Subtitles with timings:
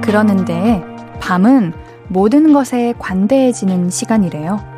[0.00, 0.82] 그러는데
[1.20, 1.72] 밤은
[2.08, 4.70] 모든 것에 관대해지는 시간이래요.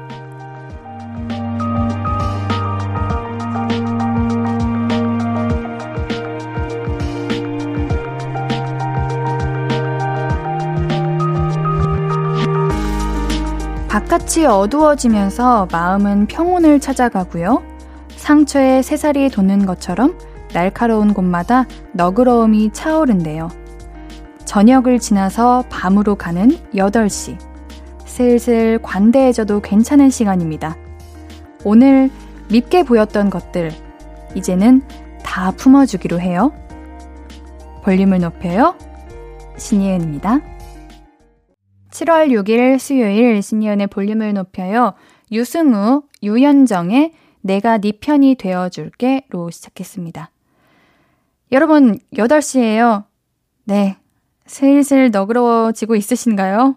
[13.89, 17.63] 바깥이 어두워지면서 마음은 평온을 찾아가고요.
[18.17, 20.19] 상처에 새살이 돋는 것처럼
[20.53, 23.62] 날카로운 곳마다 너그러움이 차오른대요.
[24.53, 27.39] 저녁을 지나서 밤으로 가는 8시.
[28.05, 30.77] 슬슬 관대해져도 괜찮은 시간입니다.
[31.65, 32.11] 오늘
[32.51, 33.71] 밉게 보였던 것들,
[34.35, 34.83] 이제는
[35.25, 36.53] 다 품어주기로 해요.
[37.83, 38.77] 볼륨을 높여요.
[39.57, 40.41] 신예은입니다.
[41.91, 44.93] 7월 6일 수요일 신이연의 볼륨을 높여요.
[45.31, 50.31] 유승우, 유현정의 내가 네 편이 되어줄게로 시작했습니다.
[51.53, 53.05] 여러분, 8시예요.
[53.65, 53.97] 네,
[54.47, 56.77] 슬슬 너그러워지고 있으신가요?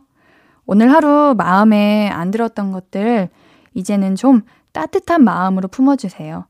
[0.65, 3.29] 오늘 하루 마음에 안 들었던 것들
[3.73, 4.41] 이제는 좀
[4.71, 6.45] 따뜻한 마음으로 품어주세요.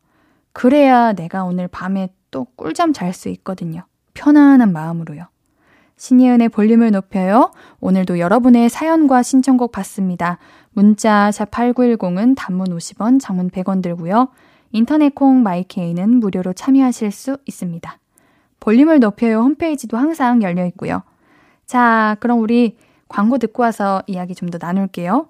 [0.53, 3.85] 그래야 내가 오늘 밤에 또 꿀잠 잘 수 있거든요.
[4.13, 5.27] 편안한 마음으로요.
[5.97, 7.52] 신예은의 볼륨을 높여요.
[7.79, 10.39] 오늘도 여러분의 사연과 신청곡 받습니다.
[10.72, 14.29] 문자 샵 8910은 단문 50원, 장문 100원 들고요.
[14.72, 17.97] 인터넷 콩 마이케이는 무료로 참여하실 수 있습니다.
[18.59, 21.03] 볼륨을 높여요 홈페이지도 항상 열려 있고요.
[21.66, 25.29] 자, 그럼 우리 광고 듣고 와서 이야기 좀 더 나눌게요.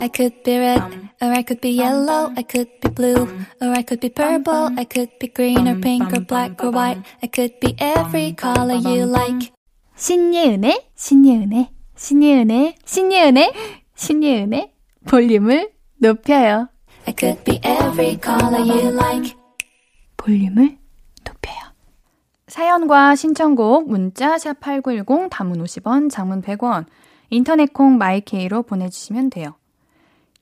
[0.00, 0.82] I could be red,
[1.20, 3.28] or I could be yellow, I could be blue,
[3.60, 7.00] or I could be purple, I could be green or pink or black or white,
[7.22, 9.52] I could be every color you like.
[9.94, 13.52] 신예은의, 신예은의, 신예은의, 신예은의,
[13.94, 14.72] 신예은의
[15.06, 16.68] 볼륨을 높여요.
[17.06, 19.36] I could be every color you like.
[20.16, 20.81] 볼륨을.
[22.52, 26.84] 사연과 신청곡 문자 샵 8910 단문 50원, 장문 100원.
[27.30, 29.54] 인터넷 콩 마이케이로 보내주시면 돼요.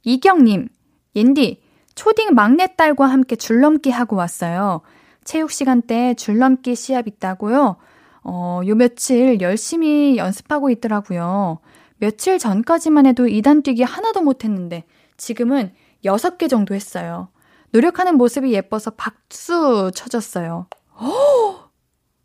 [0.03, 0.67] 이경님,
[1.15, 1.63] 옌디,
[1.95, 4.81] 초딩 막내딸과 함께 줄넘기 하고 왔어요.
[5.23, 7.77] 체육 시간 때 줄넘기 시합 있다고요?
[8.25, 11.61] 어, 요 며칠 열심히 연습하고 있더라고요.
[11.99, 14.83] 며칠 전까지만 해도 2단 뛰기 하나도 못했는데
[15.17, 15.73] 지금은
[16.05, 17.29] 6개 정도 했어요.
[17.71, 20.67] 노력하는 모습이 예뻐서 박수 쳐줬어요.
[21.01, 21.70] 허!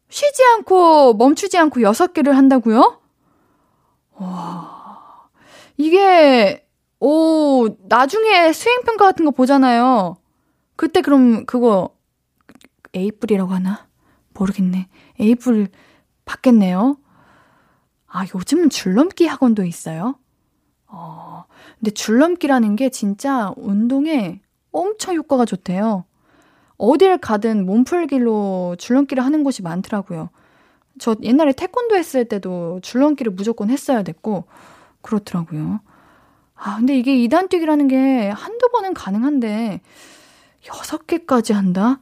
[0.09, 3.01] 쉬지 않고 멈추지 않고 6개를 한다고요?
[4.13, 5.29] 와,
[5.77, 6.65] 이게,
[6.99, 10.17] 오, 나중에 수행 평가 같은 거 보잖아요.
[10.75, 11.89] 그때 그럼 그거,
[12.93, 13.87] 에이플이라고 하나?
[14.33, 14.87] 모르겠네.
[15.19, 15.67] 에이플
[16.23, 16.97] 받겠네요.
[18.07, 20.15] 아, 요즘은 줄넘기 학원도 있어요?
[20.87, 21.43] 어,
[21.77, 24.41] 근데 줄넘기라는 게 진짜 운동에
[24.71, 26.05] 엄청 효과가 좋대요.
[26.77, 30.29] 어딜 가든 몸풀기로 줄넘기를 하는 곳이 많더라고요.
[30.99, 34.45] 저 옛날에 태권도 했을 때도 줄넘기를 무조건 했어야 됐고,
[35.01, 35.81] 그렇더라고요.
[36.55, 39.81] 아, 근데 이게 2단 뛰기라는 게 한두 번은 가능한데,
[40.63, 41.99] 6개까지 한다?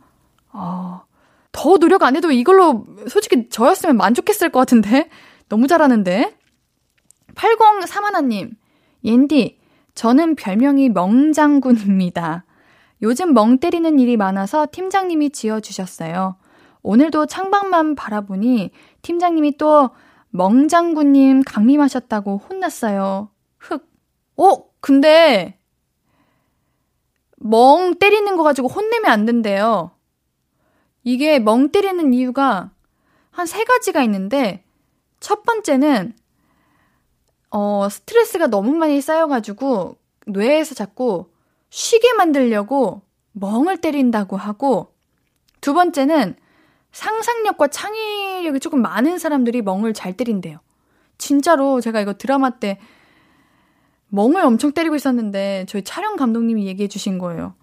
[0.51, 1.03] 아,
[1.51, 5.09] 더 노력 안 해도 이걸로 솔직히 저였으면 만족했을 것 같은데?
[5.50, 6.35] 너무 잘하는데?
[7.35, 8.51] 8031님,
[9.03, 9.59] 옌디,
[9.95, 12.45] 저는 별명이 멍장군입니다.
[13.03, 16.38] 요즘 멍 때리는 일이 많아서 팀장님이 지어주셨어요.
[16.81, 18.72] 오늘도 창밖만 바라보니
[19.03, 19.91] 팀장님이 또
[20.30, 23.30] 멍장군님 강림하셨다고 혼났어요.
[23.59, 23.88] 흑.
[24.38, 25.59] 어, 근데
[27.38, 29.91] 멍 때리는 거 가지고 혼내면 안 된대요.
[31.03, 32.72] 이게 멍 때리는 이유가
[33.32, 34.64] 한 세 가지가 있는데
[35.20, 36.14] 첫 번째는
[37.50, 39.97] 어, 스트레스가 너무 많이 쌓여가지고
[40.28, 41.33] 뇌에서 자꾸
[41.73, 44.93] 쉬게 만들려고 멍을 때린다고 하고
[45.59, 46.35] 두 번째는
[46.91, 50.59] 상상력과 창의력이 조금 많은 사람들이 멍을 잘 때린대요.
[51.17, 52.79] 진짜로 제가 이거 드라마 때
[54.09, 57.55] 멍을 엄청 때리고 있었는데 저희 촬영 감독님이 얘기해 주신 거예요.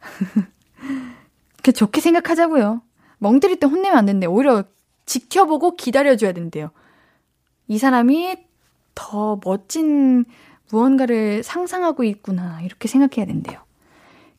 [1.64, 2.82] 그 좋게 생각하자고요.
[3.16, 4.26] 멍 때릴 때 혼내면 안 된대.
[4.26, 4.64] 오히려
[5.06, 6.72] 지켜보고 기다려줘야 된대요.
[7.68, 8.36] 이 사람이
[8.94, 10.26] 더 멋진
[10.70, 12.60] 무언가를 상상하고 있구나.
[12.62, 13.60] 이렇게 생각해야 된대요.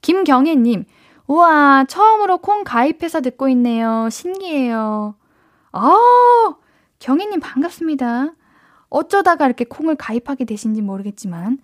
[0.01, 0.85] 김경혜님,
[1.27, 4.09] 우와, 처음으로 콩 가입해서 듣고 있네요.
[4.11, 5.15] 신기해요.
[5.71, 5.97] 아,
[6.99, 8.33] 경희님 반갑습니다.
[8.89, 11.59] 어쩌다가 이렇게 콩을 가입하게 되신지 모르겠지만,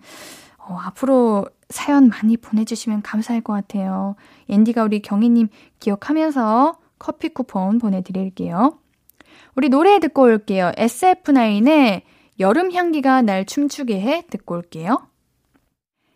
[0.58, 4.16] 어, 앞으로 사연 많이 보내주시면 감사할 것 같아요.
[4.48, 5.48] 앤디가 우리 경희님
[5.80, 8.78] 기억하면서 커피 쿠폰 보내드릴게요.
[9.56, 10.72] 우리 노래 듣고 올게요.
[10.76, 12.02] SF9의
[12.40, 15.08] 여름 향기가 날 춤추게 해 듣고 올게요.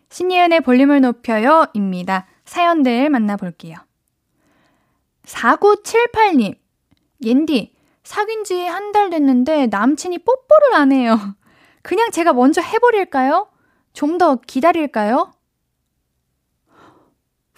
[0.09, 2.27] 신예은의 볼륨을 높여요 입니다.
[2.45, 3.77] 사연들 만나볼게요.
[5.23, 6.57] 4978님,
[7.23, 11.15] 옌디, 사귄 지 한 달 됐는데 남친이 뽀뽀를 안 해요.
[11.83, 13.47] 그냥 제가 먼저 해버릴까요?
[13.93, 15.31] 좀 더 기다릴까요?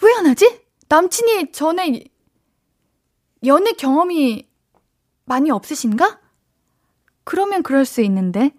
[0.02, 0.60] 왜 안 하지?
[0.88, 2.04] 남친이 전에
[3.46, 4.48] 연애 경험이
[5.24, 6.20] 많이 없으신가?
[7.24, 8.52] 그러면 그럴 수 있는데,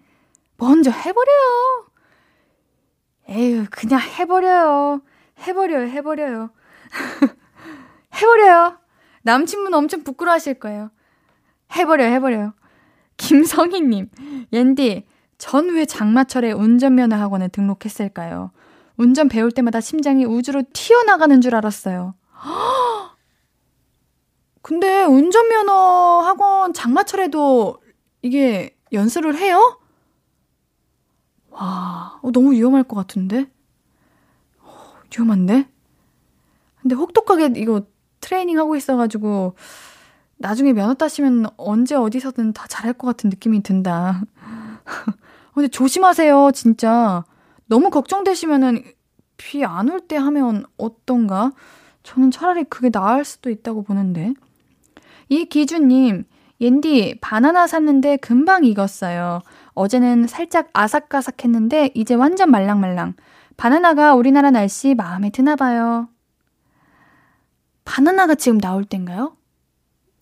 [0.56, 1.86] 먼저 해버려요.
[3.30, 5.00] 에휴, 그냥 해버려요.
[5.40, 6.50] 해버려요, 해버려요.
[8.14, 8.78] 해버려요.
[9.22, 10.90] 남친분 엄청 부끄러워하실 거예요.
[11.76, 12.54] 해버려요, 해버려요.
[13.16, 14.10] 김성희님,
[14.52, 15.06] 옌디,
[15.38, 18.50] 전 왜 장마철에 운전면허 학원에 등록했을까요?
[18.96, 22.14] 운전 배울 때마다 심장이 우주로 튀어나가는 줄 알았어요.
[24.62, 27.78] 근데 운전면허 학원 장마철에도
[28.24, 29.78] 이게 연수를 해요?
[31.50, 33.50] 와, 어, 너무 위험할 것 같은데?
[34.60, 35.68] 어, 위험한데?
[36.80, 37.82] 근데 혹독하게 이거
[38.20, 39.56] 트레이닝 하고 있어가지고
[40.38, 44.22] 나중에 면허 따시면 언제 어디서든 다 잘할 것 같은 느낌이 든다.
[45.54, 47.24] 근데 조심하세요, 진짜.
[47.66, 48.84] 너무 걱정되시면은
[49.36, 51.52] 비 안 올 때 하면 어떤가?
[52.02, 54.32] 저는 차라리 그게 나을 수도 있다고 보는데.
[55.28, 56.24] 이 기준님,
[56.60, 59.42] 옌디, 바나나 샀는데 금방 익었어요.
[59.74, 63.14] 어제는 살짝 아삭아삭했는데 이제 완전 말랑말랑.
[63.56, 66.08] 바나나가 우리나라 날씨 마음에 드나 봐요.
[67.84, 69.36] 바나나가 지금 나올 땐가요?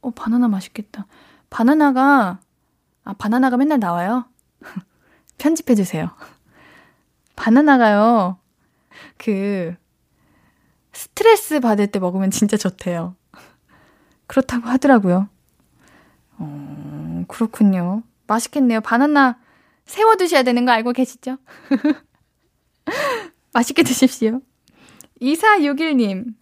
[0.01, 1.07] 어, 바나나 맛있겠다.
[1.49, 2.41] 바나나가,
[3.05, 4.27] 아, 바나나가 맨날 나와요?
[5.39, 6.11] 편집해주세요.
[7.37, 8.39] 바나나가요,
[9.17, 9.75] 그,
[10.93, 13.17] 스트레스 받을 때 먹으면 진짜 좋대요.
[14.27, 15.29] 그렇다고 하더라고요.
[16.43, 18.03] 어, 그렇군요.
[18.27, 18.81] 맛있겠네요.
[18.81, 19.39] 바나나
[19.85, 21.39] 세워 두셔야 되는 거 알고 계시죠?
[23.53, 24.41] 맛있게 드십시오.
[25.21, 26.35] 2461님.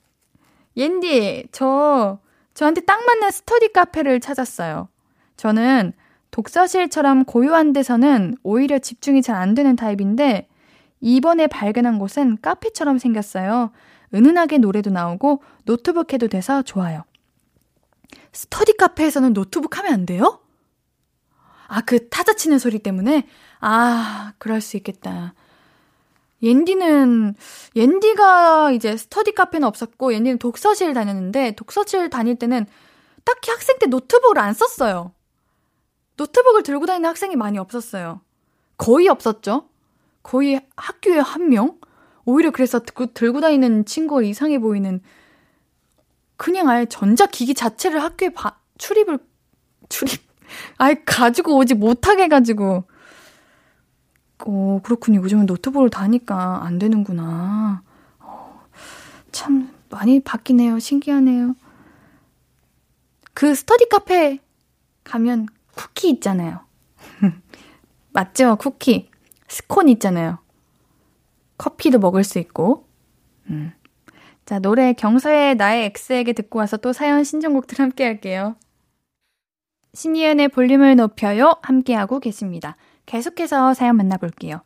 [0.76, 2.20] 옌디, 저,
[2.54, 4.88] 저한테 딱 맞는 스터디 카페를 찾았어요.
[5.36, 5.92] 저는
[6.30, 10.48] 독서실처럼 고요한 데서는 오히려 집중이 잘 안 되는 타입인데,
[11.00, 13.72] 이번에 발견한 곳은 카페처럼 생겼어요.
[14.14, 17.02] 은은하게 노래도 나오고 노트북 해도 돼서 좋아요.
[18.32, 20.40] 스터디 카페에서는 노트북 하면 안 돼요?
[21.68, 23.28] 아, 그 타자 치는 소리 때문에?
[23.60, 25.34] 아, 그럴 수 있겠다.
[26.42, 27.34] 옌디는,
[27.76, 32.66] 옌디가 이제 스터디 카페는 없었고, 옌디는 독서실 다녔는데, 독서실 다닐 때는
[33.24, 35.12] 딱히 학생 때 노트북을 안 썼어요.
[36.16, 38.20] 노트북을 들고 다니는 학생이 많이 없었어요.
[38.76, 39.68] 거의 없었죠?
[40.22, 41.78] 거의 학교에 한 명?
[42.24, 45.00] 오히려 그래서 들고 다니는 친구가 이상해 보이는
[46.40, 49.18] 그냥 아예 전자기기 자체를 학교에 바, 출입을,
[49.90, 50.22] 출입,
[50.78, 52.84] 아예 가지고 오지 못하게 해가지고.
[54.46, 55.20] 어, 그렇군요.
[55.20, 57.82] 요즘은 노트북을 다니까 안 되는구나.
[58.20, 58.66] 어,
[59.32, 60.78] 참, 많이 바뀌네요.
[60.78, 61.56] 신기하네요.
[63.34, 64.38] 그 스터디 카페
[65.04, 66.60] 가면 쿠키 있잖아요.
[68.14, 68.56] 맞죠?
[68.56, 69.10] 쿠키.
[69.46, 70.38] 스콘 있잖아요.
[71.58, 72.88] 커피도 먹을 수 있고.
[73.50, 73.74] 음.
[74.50, 78.56] 자, 노래 경서의 나의 엑스에게 듣고 와서 또 사연 신청곡들 함께 할게요.
[79.94, 81.54] 신이은의 볼륨을 높여요.
[81.62, 82.74] 함께하고 계십니다.
[83.06, 84.62] 계속해서 사연 만나볼게요.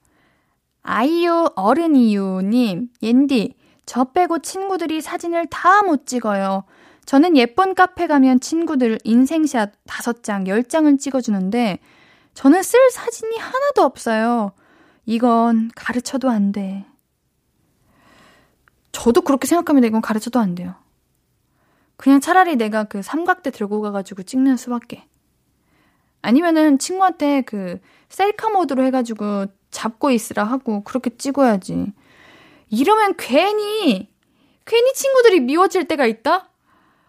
[0.82, 6.64] 아이유 어른이유님, 옌디, 저 빼고 친구들이 사진을 다 못 찍어요.
[7.04, 11.78] 저는 예쁜 카페 가면 친구들 인생샷 5장, 10장은 찍어주는데,
[12.32, 14.52] 저는 쓸 사진이 하나도 없어요.
[15.04, 16.86] 이건 가르쳐도 안 돼.
[18.94, 19.88] 저도 그렇게 생각합니다.
[19.88, 20.74] 이건 가르쳐도 안 돼요.
[21.96, 25.04] 그냥 차라리 내가 그 삼각대 들고 가가지고 찍는 수밖에.
[26.22, 31.92] 아니면은 친구한테 그 셀카 모드로 해가지고 잡고 있으라 하고 그렇게 찍어야지.
[32.70, 34.08] 이러면 괜히,
[34.64, 36.48] 괜히 친구들이 미워질 때가 있다?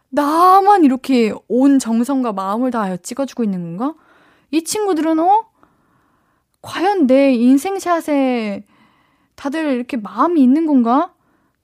[0.09, 3.95] 나만 이렇게 온 정성과 마음을 다하여 찍어주고 있는 건가?
[4.51, 5.45] 이 친구들은, 어?
[6.61, 8.65] 과연 내 인생샷에
[9.35, 11.14] 다들 이렇게 마음이 있는 건가?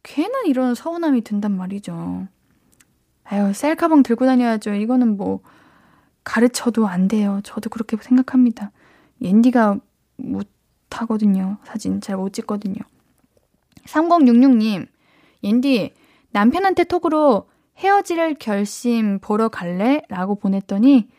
[0.03, 2.27] 괜한 이런 서운함이 든단 말이죠.
[3.23, 4.73] 아유, 셀카봉 들고 다녀야죠.
[4.73, 5.41] 이거는 뭐,
[6.23, 7.39] 가르쳐도 안 돼요.
[7.43, 8.71] 저도 그렇게 생각합니다.
[9.21, 9.77] 옌디가
[10.17, 10.47] 못
[10.91, 11.57] 하거든요.
[11.63, 12.75] 사진 잘 못 찍거든요.
[13.85, 14.87] 3066님,
[15.43, 15.93] 옌디,
[16.31, 20.03] 남편한테 톡으로 헤어질 결심 보러 갈래?
[20.09, 21.09] 라고 보냈더니,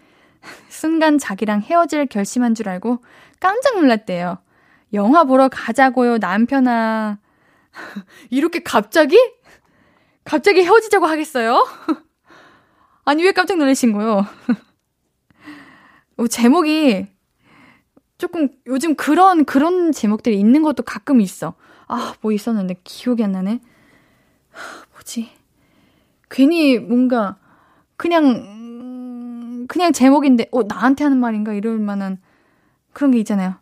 [0.69, 2.99] 순간 자기랑 헤어질 결심한 줄 알고
[3.41, 4.39] 깜짝 놀랐대요.
[4.93, 7.19] 영화 보러 가자고요, 남편아.
[8.31, 9.17] 이렇게 갑자기?
[10.25, 11.67] 갑자기 헤어지자고 하겠어요?
[13.05, 14.25] 아니, 왜 깜짝 놀라신 거요?
[16.17, 17.07] 어, 제목이
[18.19, 21.55] 조금 요즘 그런, 그런 제목들이 있는 것도 가끔 있어.
[21.89, 23.61] 아, 뭐 있었는데 기억이 안 나네.
[24.93, 25.31] 뭐지?
[26.31, 27.39] 괜히 뭔가
[27.97, 31.53] 그냥, 음, 그냥 제목인데, 어, 나한테 하는 말인가?
[31.53, 32.21] 이럴 만한
[32.93, 33.57] 그런 게 있잖아요.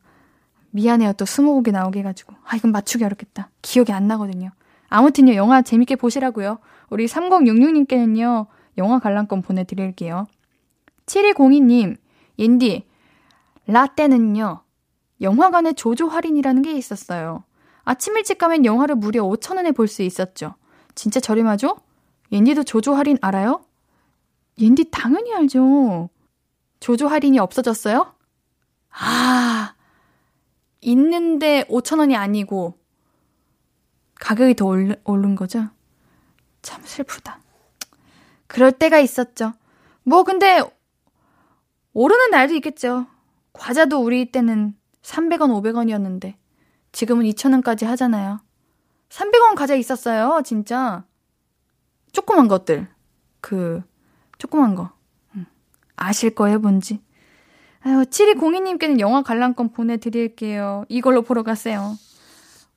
[0.70, 1.12] 미안해요.
[1.14, 2.34] 또 스무고개 나오게 해가지고.
[2.44, 3.50] 아, 이건 맞추기 어렵겠다.
[3.62, 4.50] 기억이 안 나거든요.
[4.88, 6.58] 아무튼요, 영화 재밌게 보시라고요.
[6.90, 8.46] 우리 3066님께는요,
[8.78, 10.26] 영화 관람권 보내드릴게요.
[11.06, 11.96] 7202님,
[12.38, 12.86] 옌디,
[13.66, 14.62] 라떼는요,
[15.20, 17.44] 영화관에 조조 할인이라는 게 있었어요.
[17.84, 20.54] 아침 일찍 가면 영화를 무려 5천원에 볼 수 있었죠.
[20.94, 21.76] 진짜 저렴하죠?
[22.32, 23.62] 옌디도 조조 할인 알아요?
[24.58, 26.10] 옌디 당연히 알죠.
[26.80, 28.14] 조조 할인이 없어졌어요?
[28.90, 29.74] 아,
[30.80, 32.78] 있는데 5천원이 아니고,
[34.16, 35.68] 가격이 더 오른 거죠?
[36.62, 37.40] 참 슬프다.
[38.46, 39.52] 그럴 때가 있었죠.
[40.02, 40.62] 뭐, 근데,
[41.92, 43.06] 오르는 날도 있겠죠.
[43.52, 46.34] 과자도 우리 때는 300원, 500원이었는데,
[46.92, 48.40] 지금은 2,000원까지 하잖아요.
[49.08, 51.04] 300원 과자 있었어요, 진짜.
[52.12, 52.88] 조그만 것들.
[53.40, 53.82] 그,
[54.38, 54.90] 조그만 거.
[55.96, 57.02] 아실 거예요, 뭔지.
[57.82, 60.84] 아유, 7202님께는 영화 관람권 보내드릴게요.
[60.88, 61.96] 이걸로 보러 가세요.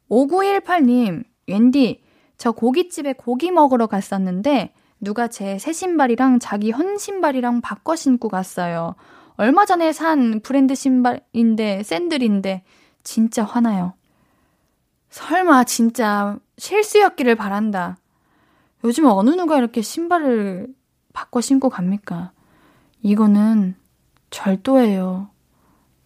[0.09, 2.01] 5918님, 웬디,
[2.37, 8.95] 저 고깃집에 고기 먹으러 갔었는데, 누가 제 새 신발이랑 자기 헌 신발이랑 바꿔 신고 갔어요.
[9.35, 12.63] 얼마 전에 산 브랜드 신발인데, 샌들인데,
[13.03, 13.93] 진짜 화나요.
[15.09, 17.97] 설마, 진짜, 실수였기를 바란다.
[18.85, 20.73] 요즘 어느 누가 이렇게 신발을
[21.13, 22.31] 바꿔 신고 갑니까?
[23.01, 23.75] 이거는
[24.33, 25.29] 절도예요.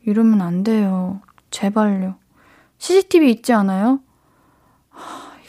[0.06, 1.22] 이러면 안 돼요.
[1.50, 2.20] 제발요.
[2.78, 4.02] CCTV 있지 않아요?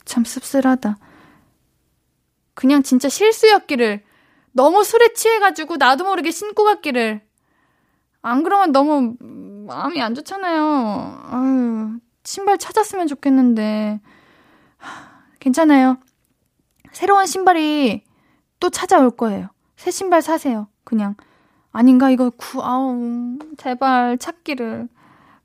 [0.05, 0.97] 참 씁쓸하다.
[2.55, 4.05] 그냥 진짜 실수였기를.
[4.53, 7.21] 너무 술에 취해가지고 나도 모르게 신고 갔기를.
[8.23, 11.21] 안 그러면 너무 마음이 안 좋잖아요.
[11.31, 14.01] 아유, 신발 찾았으면 좋겠는데.
[15.41, 15.99] 괜찮아요.
[16.93, 18.05] 새로운 신발이
[18.61, 19.49] 또 찾아올 거예요.
[19.77, 20.69] 새 신발 사세요.
[20.85, 21.17] 그냥.
[21.79, 22.11] 아닌가?
[22.11, 24.89] 이거 구, 아우, 제발 찾기를.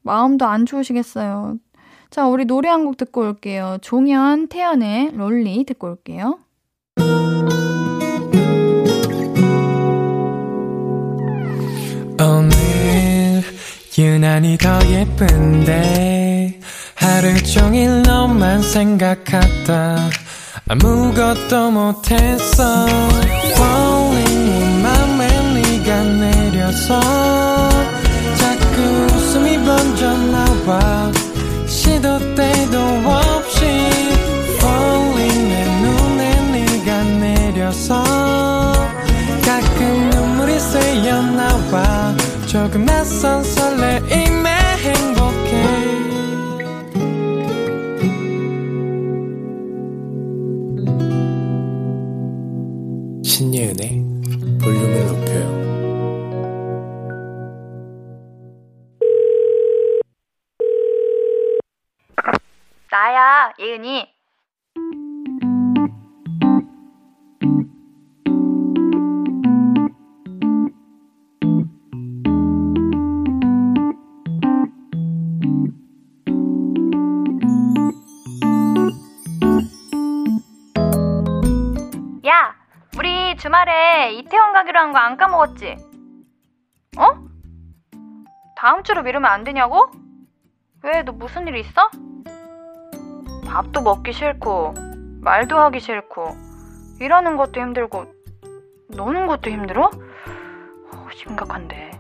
[0.02, 1.58] 마음도 안 좋으시겠어요.
[2.10, 3.78] 자, 우리 노래 한 곡 듣고 올게요.
[3.82, 6.40] 종현, 태연의 롤리 듣고 올게요.
[12.20, 13.44] 오늘
[13.98, 16.60] 유난히 더 예쁜데
[16.96, 19.98] 하루 종일 너만 생각하다
[20.70, 22.88] 아무것도 못했어
[26.84, 27.00] 내려서
[28.36, 28.82] 자꾸
[29.16, 31.12] 웃음이 번져 나와
[31.66, 33.66] 시도 때도 없이
[34.58, 38.04] Falling 내 눈에 네가 내려서
[39.46, 42.16] 가끔 눈물이 새어 나와
[42.48, 45.84] 조금 낯선 설레임에 행복해.
[53.24, 54.06] 신예은의
[54.62, 55.23] 볼륨을 높여
[63.60, 64.14] 예은이.
[82.28, 82.56] 야,
[82.98, 85.76] 우리 주말에 이태원 가기로 한 거 안 까먹었지?
[86.98, 87.04] 어?
[88.56, 89.90] 다음 주로 미루면 안 되냐고?
[90.84, 91.90] 왜, 너 무슨 일 있어?
[93.54, 94.74] 밥도 먹기 싫고,
[95.22, 96.36] 말도 하기 싫고,
[97.00, 98.06] 일하는 것도 힘들고,
[98.88, 99.92] 노는 것도 힘들어?
[100.92, 101.92] 어, 심각한데.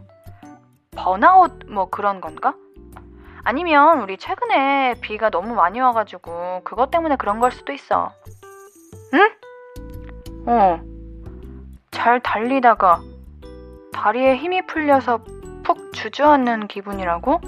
[0.95, 2.55] 번아웃 뭐 그런 건가?
[3.43, 8.11] 아니면 우리 최근에 비가 너무 많이 와가지고 그것 때문에 그런 걸 수도 있어.
[9.13, 9.29] 응?
[10.47, 10.81] 어.
[11.91, 12.99] 잘 달리다가
[13.91, 15.23] 다리에 힘이 풀려서
[15.63, 17.41] 푹 주저앉는 기분이라고?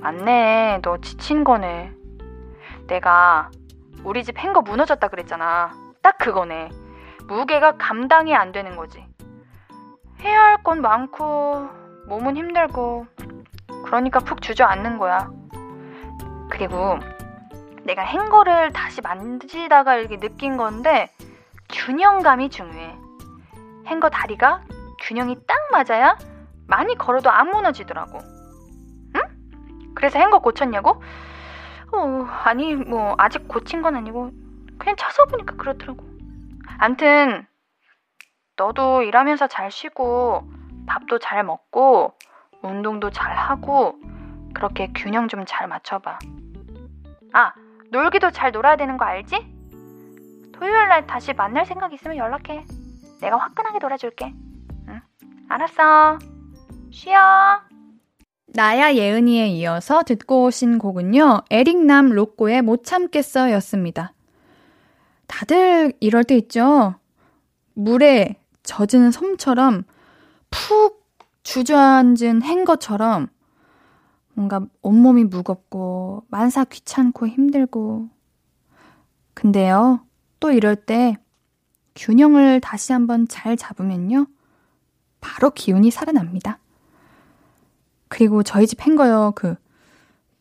[0.00, 0.80] 맞네.
[0.80, 1.99] 너 지친 거네.
[2.90, 3.50] 내가
[4.02, 5.70] 우리 집 행거 무너졌다 그랬잖아.
[6.02, 6.70] 딱 그거네.
[7.28, 9.06] 무게가 감당이 안 되는 거지.
[10.22, 11.68] 해야 할 건 많고,
[12.08, 13.06] 몸은 힘들고,
[13.84, 15.30] 그러니까 푹 주저앉는 거야.
[16.50, 16.98] 그리고
[17.84, 21.10] 내가 행거를 다시 만지다가 이렇게 느낀 건데,
[21.70, 22.96] 균형감이 중요해.
[23.86, 24.62] 행거 다리가
[25.00, 26.18] 균형이 딱 맞아야
[26.66, 28.18] 많이 걸어도 안 무너지더라고.
[29.16, 29.22] 응?
[29.94, 31.00] 그래서 행거 고쳤냐고?
[31.92, 34.30] 어, 아니, 뭐, 아직 고친 건 아니고,
[34.78, 36.04] 그냥 쳐서 보니까 그렇더라고.
[36.78, 37.46] 암튼,
[38.56, 40.48] 너도 일하면서 잘 쉬고,
[40.86, 42.14] 밥도 잘 먹고,
[42.62, 43.98] 운동도 잘 하고,
[44.54, 46.18] 그렇게 균형 좀 잘 맞춰봐.
[47.32, 47.52] 아,
[47.90, 49.36] 놀기도 잘 놀아야 되는 거 알지?
[50.52, 52.64] 토요일 날 다시 만날 생각 있으면 연락해.
[53.20, 54.32] 내가 화끈하게 놀아줄게.
[54.88, 55.00] 응?
[55.48, 56.18] 알았어.
[56.90, 57.62] 쉬어.
[58.52, 61.42] 나야 예은이에 이어서 듣고 오신 곡은요.
[61.50, 64.12] 에릭남 로꼬의 못 참겠어 였습니다.
[65.28, 66.96] 다들 이럴 때 있죠?
[67.74, 69.84] 물에 젖은 솜처럼
[70.50, 71.08] 푹
[71.44, 73.28] 주저앉은 행거처럼
[74.34, 78.08] 뭔가 온몸이 무겁고 만사 귀찮고 힘들고
[79.34, 80.04] 근데요
[80.40, 81.16] 또 이럴 때
[81.94, 84.26] 균형을 다시 한번 잘 잡으면요
[85.20, 86.58] 바로 기운이 살아납니다.
[88.10, 89.54] 그리고 저희 집 행거요 그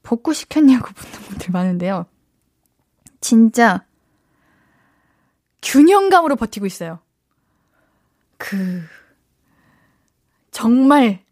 [0.03, 2.05] 복구 시켰냐고 묻는 분들 많은데요.
[3.21, 3.85] 진짜
[5.61, 6.99] 균형감으로 버티고 있어요.
[8.37, 8.81] 그
[10.51, 11.23] 정말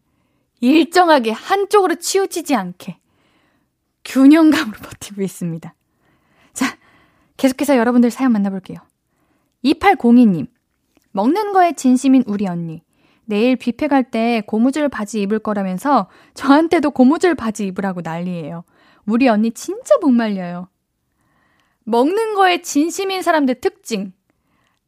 [0.59, 2.99] 일정하게 한쪽으로 치우치지 않게
[4.05, 5.73] 균형감으로 버티고 있습니다.
[6.53, 6.77] 자,
[7.37, 8.77] 계속해서 여러분들 사연 만나볼게요.
[9.63, 10.47] 2802님,
[11.11, 12.83] 먹는 거에 진심인 우리 언니.
[13.27, 18.63] 내일 뷔페 갈 때 고무줄 바지 입을 거라면서 저한테도 고무줄 바지 입으라고 난리예요.
[19.05, 20.69] 우리 언니 진짜 못 말려요.
[21.83, 24.13] 먹는 거에 진심인 사람들 특징.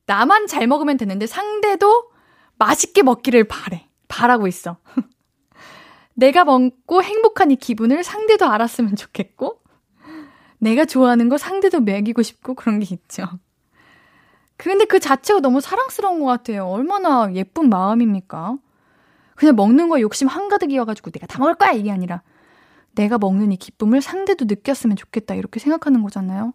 [0.05, 2.12] 나만 잘 먹으면 되는데 상대도
[2.58, 3.88] 맛있게 먹기를 바래.
[4.08, 4.77] 바라고 있어.
[6.15, 9.62] 내가 먹고 행복한 이 기분을 상대도 알았으면 좋겠고,
[10.58, 13.24] 내가 좋아하는 거 상대도 먹이고 싶고 그런 게 있죠.
[14.60, 16.68] 근데 그 자체가 너무 사랑스러운 것 같아요.
[16.68, 18.58] 얼마나 예쁜 마음입니까?
[19.36, 21.72] 그냥 먹는 거 욕심 한가득이어가지고 내가 다 먹을 거야!
[21.72, 22.22] 이게 아니라,
[22.93, 25.34] 내가 먹는 이 기쁨을 상대도 느꼈으면 좋겠다.
[25.36, 26.54] 이렇게 생각하는 거잖아요.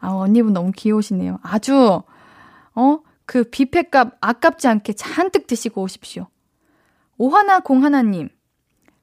[0.00, 1.38] 아, 언니분 너무 귀여우시네요.
[1.42, 2.00] 아주,
[2.74, 2.98] 어?
[3.26, 6.28] 그 뷔페값 아깝지 않게 잔뜩 드시고 오십시오.
[7.18, 8.30] 오하나 공하나님.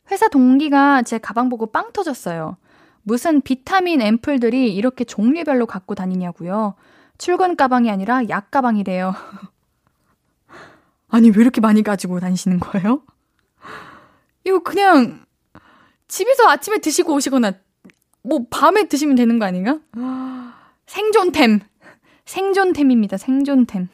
[0.09, 2.57] 회사 동기가 제 가방 보고 빵 터졌어요.
[3.03, 6.73] 무슨 비타민 앰플들이 이렇게 종류별로 갖고 다니냐고요.
[7.17, 9.13] 출근 가방이 아니라 약 가방이래요.
[11.09, 13.03] 아니, 왜 이렇게 많이 가지고 다니시는 거예요?
[14.45, 15.25] 이거 그냥
[16.07, 17.53] 집에서 아침에 드시고 오시거나
[18.23, 19.79] 뭐 밤에 드시면 되는 거 아닌가?
[20.85, 21.59] 생존템.
[22.25, 23.17] 생존템입니다.
[23.17, 23.89] 생존템.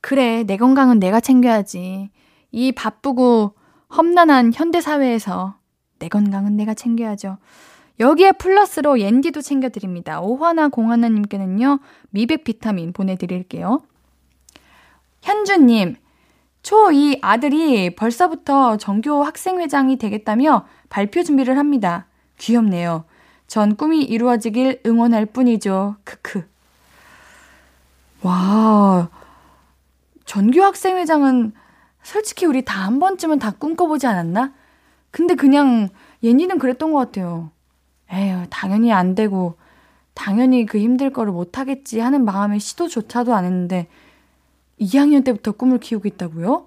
[0.00, 2.10] 그래, 내 건강은 내가 챙겨야지.
[2.50, 3.54] 이 바쁘고
[3.96, 5.58] 험난한 현대 사회에서
[5.98, 7.38] 내 건강은 내가 챙겨야죠.
[8.02, 10.20] 여기에 플러스로 옌디도 챙겨드립니다.
[10.20, 11.78] 오화나 공하나님께는요,
[12.10, 13.80] 미백 비타민 보내드릴게요.
[15.22, 15.94] 현주님,
[16.64, 22.06] 초2 아들이 벌써부터 전교 학생회장이 되겠다며 발표 준비를 합니다.
[22.38, 23.04] 귀엽네요.
[23.46, 25.94] 전 꿈이 이루어지길 응원할 뿐이죠.
[26.02, 26.44] 크크.
[28.22, 29.08] 와,
[30.24, 31.52] 전교 학생회장은
[32.02, 34.52] 솔직히 우리 다 한 번쯤은 다 꿈꿔보지 않았나?
[35.12, 35.88] 근데 그냥
[36.24, 37.50] 예니는 그랬던 것 같아요.
[38.12, 39.56] 에휴, 당연히 안 되고,
[40.14, 43.88] 당연히 그 힘들 거를 못하겠지 하는 마음에 시도조차도 안 했는데,
[44.80, 46.66] 2학년 때부터 꿈을 키우고 있다고요?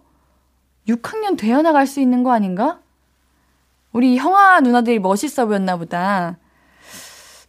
[0.88, 2.80] 6학년 되어 나갈 수 있는 거 아닌가?
[3.92, 6.38] 우리 형아 누나들이 멋있어 보였나 보다.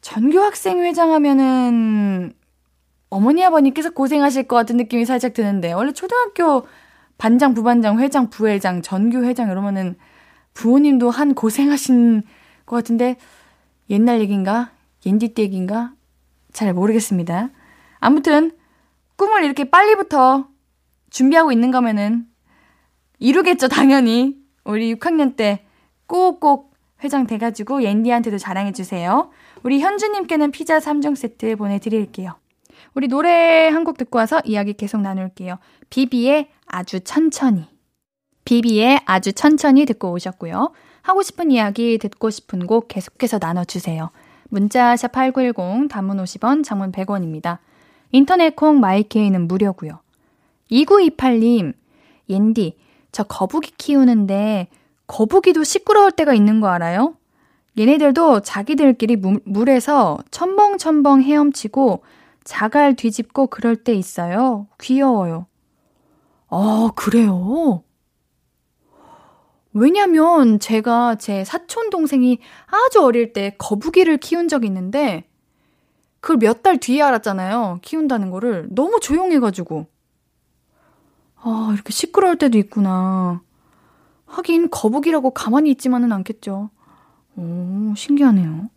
[0.01, 2.33] 전교학생 회장 하면은
[3.11, 6.67] 어머니 아버님께서 고생하실 것 같은 느낌이 살짝 드는데 원래 초등학교
[7.19, 9.97] 반장, 부반장, 회장, 부회장, 전교회장 이러면은
[10.55, 12.23] 부모님도 한 고생하신
[12.65, 13.17] 것 같은데
[13.91, 14.73] 옛날 얘기인가?
[15.05, 15.93] 옌디 때 얘기인가?
[16.53, 17.51] 잘 모르겠습니다.
[17.99, 18.53] 아무튼
[19.17, 20.49] 꿈을 이렇게 빨리부터
[21.11, 22.27] 준비하고 있는 거면은
[23.19, 24.37] 이루겠죠, 당연히.
[24.65, 25.65] 우리 6학년 때
[26.07, 29.31] 꼭꼭 회장 돼가지고 옌디한테도 자랑해주세요.
[29.63, 32.35] 우리 현주님께는 피자 3종 세트 보내드릴게요.
[32.95, 35.59] 우리 노래 한 곡 듣고 와서 이야기 계속 나눌게요.
[35.91, 37.69] 비비의 아주 천천히.
[38.45, 40.73] 비비의 아주 천천히 듣고 오셨고요.
[41.07, 44.11] 하고 싶은 이야기, 듣고 싶은 곡 계속해서 나눠주세요.
[44.49, 47.59] 문자 샵 8910, 단문 50원, 장문 100원입니다.
[48.11, 50.01] 인터넷 콩 마이케이는 무료고요.
[50.73, 51.75] 2928님,
[52.29, 52.77] 옌디,
[53.13, 54.67] 저 거북이 키우는데
[55.07, 57.15] 거북이도 시끄러울 때가 있는 거 알아요?
[57.79, 62.03] 얘네들도 자기들끼리 물, 물에서 첨벙첨벙 헤엄치고
[62.43, 64.67] 자갈 뒤집고 그럴 때 있어요.
[64.81, 65.47] 귀여워요.
[66.49, 67.85] 아, 그래요?
[69.79, 75.25] 왜냐면 제가 제 사촌 동생이 아주 어릴 때 거북이를 키운 적이 있는데
[76.21, 77.81] 그걸 몇 달 뒤에 알았잖아요.
[77.83, 78.69] 키운다는 거를.
[78.71, 79.87] 너무 조용해가지고.
[81.43, 83.43] 아, 이렇게 시끄러울 때도 있구나.
[84.25, 86.71] 하긴 거북이라고 가만히 있지만은 않겠죠.
[87.37, 88.71] 오, 신기하네요.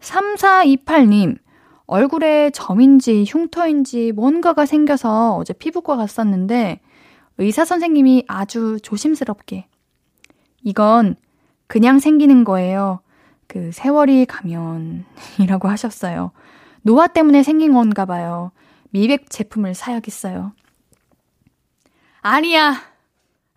[0.00, 1.38] 3428님,
[1.86, 6.80] 얼굴에 점인지 흉터인지 뭔가가 생겨서 어제 피부과 갔었는데
[7.38, 9.68] 의사 선생님이 아주 조심스럽게
[10.64, 11.16] 이건
[11.66, 13.00] 그냥 생기는 거예요.
[13.46, 16.32] 그 세월이 가면이라고 하셨어요.
[16.82, 18.50] 노화 때문에 생긴 건가 봐요.
[18.90, 20.52] 미백 제품을 사야겠어요.
[22.20, 22.82] 아니야.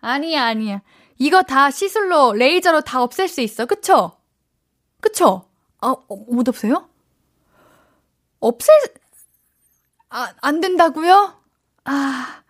[0.00, 0.82] 아니야, 아니야.
[1.18, 3.66] 이거 다 시술로, 레이저로 다 없앨 수 있어.
[3.66, 4.12] 그쵸?
[5.00, 5.48] 그쵸?
[5.80, 6.88] 아, 어, 못 없어요?
[8.40, 8.74] 없앨,
[10.10, 11.34] 아, 안 된다고요?
[11.84, 12.42] 아,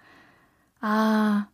[0.81, 1.49] 아,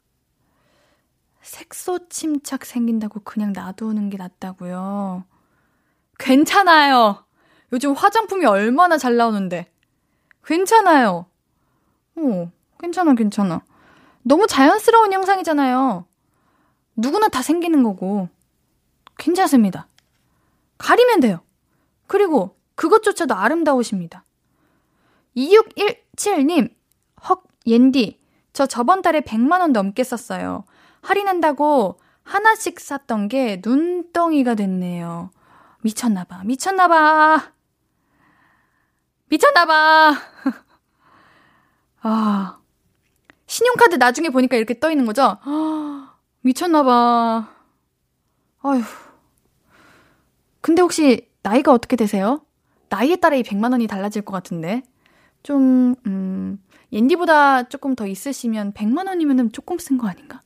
[1.55, 5.23] 색소 침착 생긴다고 그냥 놔두는 게 낫다고요?
[6.19, 7.25] 괜찮아요.
[7.73, 9.71] 요즘 화장품이 얼마나 잘 나오는데.
[10.45, 11.27] 괜찮아요.
[12.17, 13.62] 어, 괜찮아, 괜찮아.
[14.23, 16.05] 너무 자연스러운 형상이잖아요.
[16.97, 18.29] 누구나 다 생기는 거고.
[19.17, 19.87] 괜찮습니다.
[20.79, 21.40] 가리면 돼요.
[22.09, 24.25] 그리고 그것조차도 아름다우십니다.
[25.37, 26.75] 2617님,
[27.29, 28.21] 헉, 옌디,
[28.53, 30.64] 저 저번 달에 100만원 넘게 썼어요.
[31.05, 35.31] 할인한다고 하나씩 샀던 게 눈덩이가 됐네요.
[35.83, 37.53] 미쳤나봐, 미쳤나봐.
[39.29, 40.14] 미쳤나봐.
[42.01, 42.59] 아,
[43.47, 45.38] 신용카드 나중에 보니까 이렇게 떠 있는 거죠?
[46.40, 47.49] 미쳤나봐.
[48.62, 48.83] 아휴.
[50.62, 52.40] 근데 혹시 나이가 어떻게 되세요?
[52.88, 54.83] 나이에 따라 이 100만 원이 달라질 것 같은데.
[55.43, 56.59] 좀, 음,
[56.93, 60.40] 옌디보다 조금 더 있으시면 100만 원이면 조금 쓴 거 아닌가?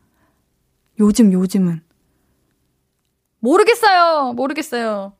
[0.98, 1.82] 요즘, 요즘은.
[3.40, 4.32] 모르겠어요.
[4.34, 5.12] 모르겠어요.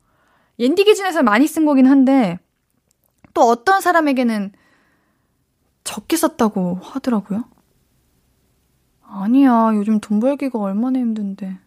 [0.59, 2.39] 옌디 기준에서 많이 쓴 거긴 한데,
[3.33, 4.53] 또 어떤 사람에게는
[5.85, 7.45] 적게 썼다고 하더라고요.
[9.03, 11.59] 아니야, 요즘 돈 벌기가 얼마나 힘든데.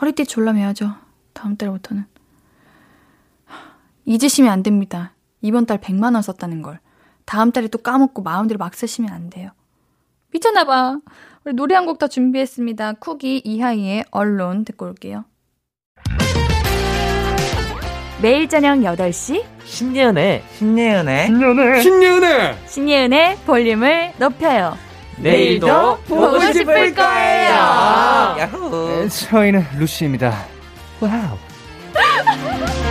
[0.00, 0.94] 허리띠 졸라매야죠.
[1.34, 2.06] 다음 달부터는.
[4.06, 5.12] 잊으시면 안 됩니다.
[5.42, 6.80] 이번 달 100만 원 썼다는 걸.
[7.26, 9.50] 다음 달에 또 까먹고 마음대로 막 쓰시면 안 돼요.
[10.32, 10.98] 미쳤나 봐.
[11.44, 12.94] 우리 노래 한 곡 더 준비했습니다.
[12.94, 15.24] 쿠기 이하이의 언론 듣고 올게요.
[18.22, 24.76] 매일 저녁 8시 신예은의 신예은의 신년에 신년에 신예은의 볼륨을 높여요.
[25.16, 27.50] 내일도 보고 싶을 거예요.
[27.50, 30.34] 야호 저희는 루시입니다.
[31.00, 31.38] 와우.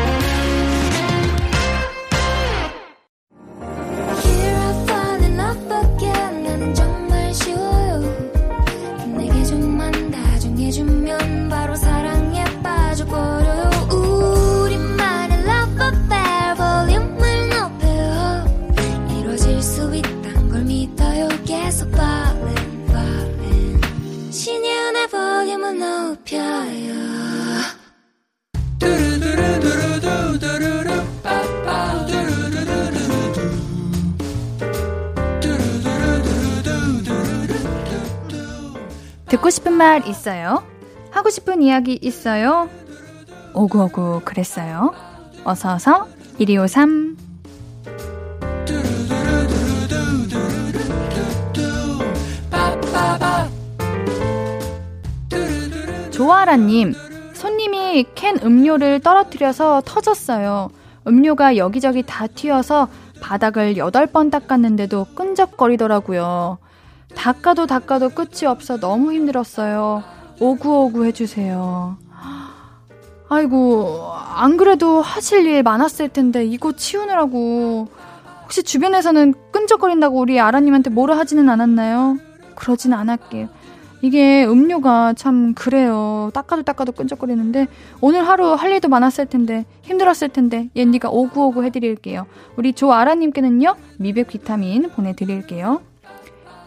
[39.29, 40.63] 듣고 싶은 말 있어요?
[41.11, 42.67] 하고 싶은 이야기 있어요?
[43.53, 44.93] 오구오구 그랬어요.
[45.43, 46.07] 어서어서
[46.39, 47.17] 1253
[56.11, 56.93] 조아라님,
[57.33, 60.69] 손님이 캔 음료를 떨어뜨려서 터졌어요.
[61.07, 62.89] 음료가 여기저기 다 튀어서
[63.21, 66.57] 바닥을 8번 닦았는데도 끈적거리더라고요.
[67.15, 70.04] 닦아도 닦아도 끝이 없어 너무 힘들었어요.
[70.39, 71.98] 오구오구 해주세요.
[73.32, 77.88] 아이고, 안 그래도 하실 일 많았을 텐데 이거 치우느라고.
[78.43, 82.17] 혹시 주변에서는 끈적거린다고 우리 아라님한테 뭐라 하지는 않았나요?
[82.56, 83.50] 그러진 않았게요.
[84.02, 86.32] 이게 음료가 참 그래요.
[86.34, 87.67] 닦아도 닦아도 끈적거리는데
[88.02, 92.26] 오늘 하루 할 일도 많았을 텐데 힘들었을 텐데 옌디가 오구오구 해드릴게요.
[92.56, 95.82] 우리 조아라님께는요 미백 비타민 보내드릴게요.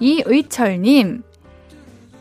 [0.02, 1.22] 이의철님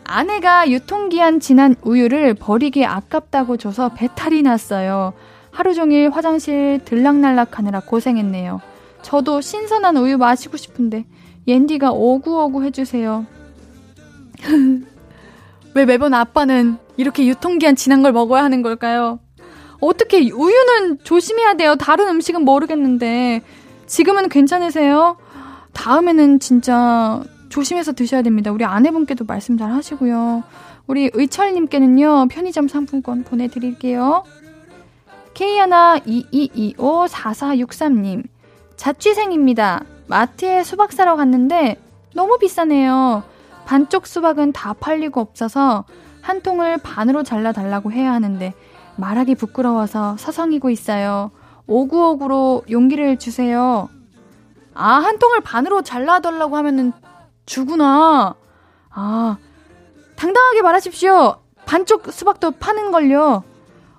[0.04, 5.14] 아내가 유통기한 지난 우유를 버리기 아깝다고 줘서 배탈이 났어요.
[5.50, 8.62] 하루 종일 화장실 들락날락 하느라 고생했네요.
[9.02, 11.06] 저도 신선한 우유 마시고 싶은데
[11.48, 13.26] 옌디가 오구오구 해주세요.
[15.74, 19.20] 왜 매번 아빠는 이렇게 유통기한 지난 걸 먹어야 하는 걸까요?
[19.80, 21.76] 어떻게 우유는 조심해야 돼요.
[21.78, 23.42] 다른 음식은 모르겠는데
[23.88, 25.18] 지금은 괜찮으세요?
[25.74, 28.52] 다음에는 진짜 조심해서 드셔야 됩니다.
[28.52, 30.44] 우리 아내분께도 말씀 잘 하시고요.
[30.88, 34.24] 우리 의철님께는요 편의점 상품권 보내드릴게요.
[35.34, 38.24] K122254463님
[38.78, 39.84] 자취생입니다.
[40.08, 41.80] 마트에 수박 사러 갔는데
[42.16, 43.24] 너무 비싸네요.
[43.66, 45.86] 반쪽 수박은 다 팔리고 없어서
[46.22, 48.54] 한 통을 반으로 잘라달라고 해야 하는데
[48.96, 51.32] 말하기 부끄러워서 서성이고 있어요.
[51.68, 53.90] 오구오구로 용기를 주세요.
[54.74, 56.94] 아, 한 통을 반으로 잘라달라고 하면은
[57.46, 58.36] 주구나.
[58.90, 59.38] 아,
[60.16, 61.38] 당당하게 말하십시오.
[61.66, 63.44] 반쪽 수박도 파는걸요.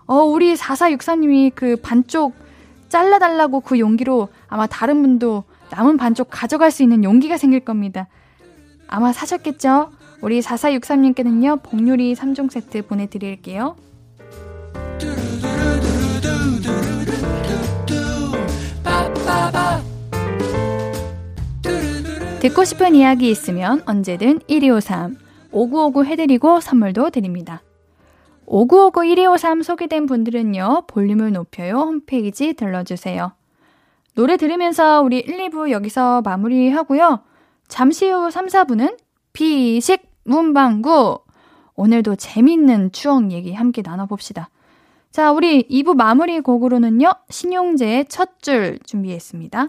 [0.07, 2.35] 어, 우리 4463님이 그 반쪽
[2.89, 8.09] 잘라달라고 그 용기로 아마 다른 분도 남은 반쪽 가져갈 수 있는 용기가 생길 겁니다.
[8.89, 9.91] 아마 사셨겠죠?
[10.21, 13.77] 우리 4463님께는요, 복요리 3종 세트 보내드릴게요.
[22.43, 25.17] 듣고 싶은 이야기 있으면 언제든 1253,
[25.53, 27.63] 5959 해드리고 선물도 드립니다.
[28.47, 33.31] 5959 1253 소개된 분들은요, 볼륨을 높여요 홈페이지 들러주세요.
[34.17, 37.23] 노래 들으면서 우리 1, 2부 여기서 마무리하고요.
[37.69, 38.99] 잠시 후 3, 4부는
[39.33, 41.21] 비식 문방구.
[41.77, 44.51] 오늘도 재밌는 추억 얘기 함께 나눠봅시다.
[45.13, 49.69] 자, 우리 2부 마무리 곡으로는요, 신용재의 첫 줄 준비했습니다.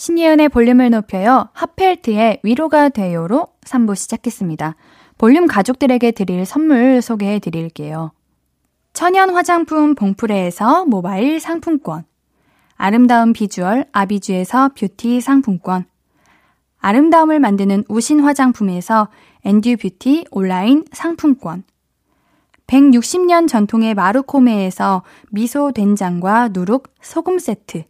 [0.00, 1.50] 신예은의 볼륨을 높여요.
[1.52, 4.74] 핫펠트의 위로가 돼요로 3부 시작했습니다.
[5.18, 8.10] 볼륨 가족들에게 드릴 선물 소개해 드릴게요.
[8.94, 12.04] 천연 화장품 봉프레에서 모바일 상품권.
[12.76, 15.84] 아름다운 비주얼 아비주에서 뷰티 상품권.
[16.78, 19.08] 아름다움을 만드는 우신 화장품에서
[19.44, 21.62] 엔듀 뷰티 온라인 상품권.
[22.68, 27.89] 160년 전통의 마루코메에서 미소 된장과 누룩 소금 세트.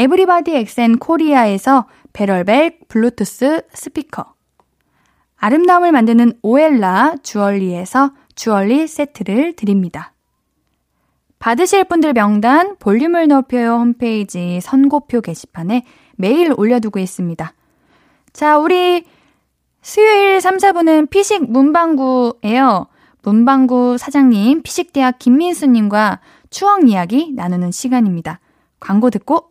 [0.00, 1.84] 에브리바디 엑센 코리아에서
[2.14, 4.32] 배럴백 블루투스 스피커.
[5.36, 10.14] 아름다움을 만드는 오엘라 주얼리에서 주얼리 세트를 드립니다.
[11.38, 15.84] 받으실 분들 명단 볼륨을 높여요 홈페이지 선고표 게시판에
[16.16, 17.52] 매일 올려두고 있습니다.
[18.32, 19.04] 자, 우리
[19.82, 22.86] 수요일 3, 4분은 피식 문방구예요.
[23.22, 28.40] 문방구 사장님, 피식대학 김민수님과 추억 이야기 나누는 시간입니다.
[28.78, 29.50] 광고 듣고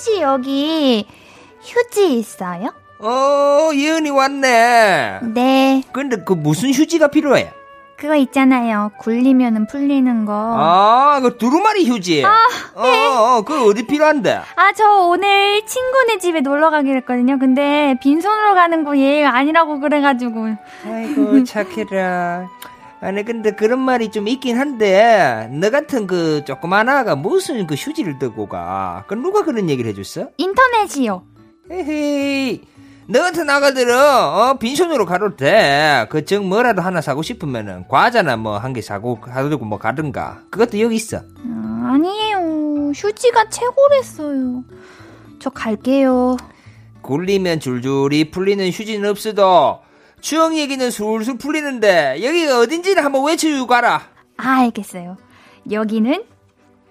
[0.00, 1.06] 혹시 여기
[1.60, 2.72] 휴지 있어요?
[3.00, 5.18] 어, 예은이 왔네.
[5.34, 7.52] 네, 근데 그 무슨 휴지가 필요해?
[7.98, 8.92] 그거 있잖아요.
[8.98, 10.32] 굴리면은 풀리는 거.
[10.32, 12.24] 아, 그 두루마리 휴지.
[12.24, 12.30] 어,
[12.82, 14.40] 어, 그거 어디 필요한데?
[14.56, 17.38] 아, 저 오늘 친구네 집에 놀러 가기로 했거든요.
[17.38, 20.46] 근데 빈손으로 가는 거 예의 아니라고 그래가지고.
[20.86, 22.48] 아이고, 착해라.
[23.02, 28.18] 아니, 근데 그런 말이 좀 있긴 한데, 너 같은 그 조그만 아가 무슨 그 휴지를
[28.18, 29.04] 들고 가?
[29.08, 30.28] 그 누가 그런 얘기를 해줬어?
[30.36, 31.22] 인터넷이요.
[31.70, 32.60] 에헤이.
[33.06, 36.06] 너 같은 아가들은, 어, 빈손으로 가도 돼.
[36.10, 40.42] 그, 정 뭐라도 하나 사고 싶으면은, 과자나 뭐 한 개 사고, 가지고 뭐 가든가.
[40.50, 41.16] 그것도 여기 있어.
[41.18, 42.92] 아, 아니에요.
[42.94, 44.62] 휴지가 최고랬어요.
[45.40, 46.36] 저 갈게요.
[47.02, 49.80] 굴리면 줄줄이 풀리는 휴지는 없어도,
[50.20, 54.02] 추억 얘기는 술술 풀리는데, 여기가 어딘지를 한번 외쳐주고 가라.
[54.36, 55.16] 아, 알겠어요.
[55.70, 56.24] 여기는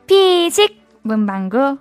[0.07, 1.77] 피식 문방구.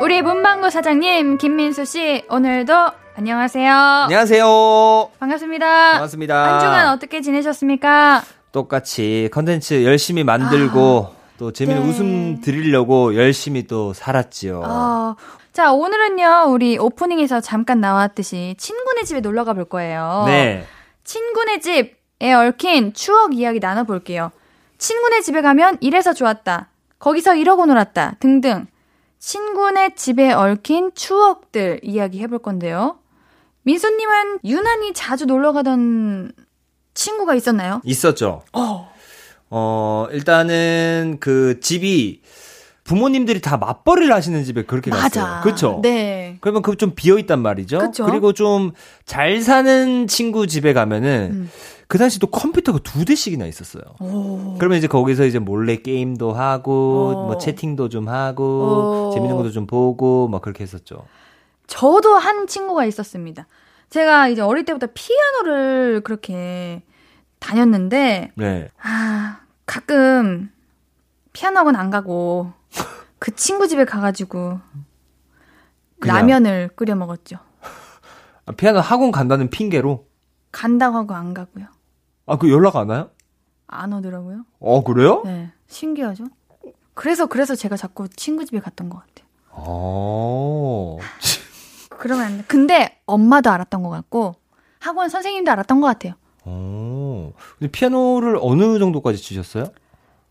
[0.00, 2.74] 우리 문방구 사장님 김민수 씨 오늘도
[3.16, 3.72] 안녕하세요.
[3.72, 5.10] 안녕하세요.
[5.18, 5.92] 반갑습니다.
[5.92, 6.52] 반갑습니다.
[6.52, 8.22] 한 주간 어떻게 지내셨습니까?
[8.52, 11.90] 똑같이 컨텐츠 열심히 만들고 또 재미있는 네.
[11.90, 14.62] 웃음 드리려고 열심히 또 살았지요.
[14.64, 15.16] 어,
[15.52, 20.24] 자, 오늘은요, 우리 오프닝에서 잠깐 나왔듯이 친구네 집에 놀러 가볼 거예요.
[20.26, 20.66] 네.
[21.02, 24.30] 친구네 집에 얽힌 추억 이야기 나눠볼게요.
[24.78, 26.68] 친구네 집에 가면 이래서 좋았다.
[26.98, 28.16] 거기서 이러고 놀았다.
[28.20, 28.66] 등등.
[29.18, 32.98] 친구네 집에 얽힌 추억들 이야기 해볼 건데요.
[33.62, 36.32] 민수님은 유난히 자주 놀러 가던
[36.94, 37.80] 친구가 있었나요?
[37.84, 38.42] 있었죠.
[38.52, 38.93] 어.
[40.12, 42.22] 일단은 그 집이
[42.84, 45.40] 부모님들이 다 맞벌이를 하시는 집에 그렇게 갔어요.
[45.42, 45.80] 그렇죠.
[45.82, 46.36] 네.
[46.40, 47.78] 그러면 그좀 비어 있단 말이죠.
[47.78, 48.06] 그쵸.
[48.10, 48.72] 리고 좀
[49.06, 51.50] 잘 사는 친구 집에 가면은 음.
[51.86, 53.82] 그 당시 또 컴퓨터가 두 대씩이나 있었어요.
[54.00, 54.56] 오.
[54.58, 57.26] 그러면 이제 거기서 이제 몰래 게임도 하고 어.
[57.26, 59.14] 뭐 채팅도 좀 하고 어.
[59.14, 61.04] 재밌는 것도 좀 보고 막 그렇게 했었죠.
[61.66, 63.46] 저도 한 친구가 있었습니다.
[63.90, 66.82] 제가 이제 어릴 때부터 피아노를 그렇게
[67.38, 68.68] 다녔는데, 네.
[68.82, 70.50] 아, 가끔
[71.32, 72.52] 피아노 학원 안 가고
[73.18, 74.60] 그 친구 집에 가가지고
[76.00, 76.16] 그냥.
[76.16, 77.38] 라면을 끓여 먹었죠.
[78.46, 80.06] 아, 피아노 학원 간다는 핑계로
[80.52, 81.66] 간다고 하고 안 가고요.
[82.26, 83.10] 아 그 연락 안 와요?
[83.66, 84.44] 안 오더라고요.
[84.60, 85.22] 어 그래요?
[85.24, 85.50] 네.
[85.66, 86.24] 신기하죠?
[86.94, 89.26] 그래서, 그래서 제가 자꾸 친구 집에 갔던 것 같아요.
[89.50, 90.98] 어.
[91.98, 92.44] 그러면 안 돼.
[92.46, 94.36] 근데 엄마도 알았던 것 같고
[94.78, 96.14] 학원 선생님도 알았던 것 같아요.
[96.44, 97.32] 어.
[97.58, 99.66] 근데 피아노를 어느 정도까지 치셨어요?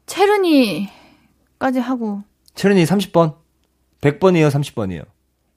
[0.06, 2.24] 체르니까지 하고
[2.56, 3.36] 체르니 30번?
[4.02, 5.06] 100번이에요, 30번이에요?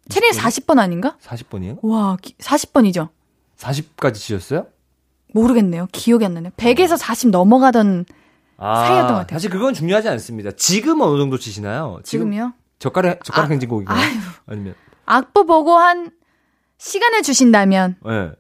[0.09, 1.17] 체르니 40번 아닌가?
[1.21, 1.79] 40번이에요?
[1.83, 3.09] 와, 40번이죠.
[3.57, 4.67] 40까지 치셨어요?
[5.33, 5.89] 모르겠네요.
[5.93, 6.53] 기억이 안 나네요.
[6.57, 8.07] 100에서 40 넘어가던
[8.59, 9.37] 아, 사이였던 것 같아요.
[9.37, 10.53] 사실 그건 중요하지 않습니다.
[10.53, 12.01] 지금 어느 정도 치시나요?
[12.05, 12.53] 지금 지금이요.
[12.79, 13.99] 젓가락 젓가락 아, 행진곡인가요?
[13.99, 14.19] 아유.
[14.47, 16.11] 아니면 악보 보고 한
[16.79, 18.33] 시간을 주신다면 예.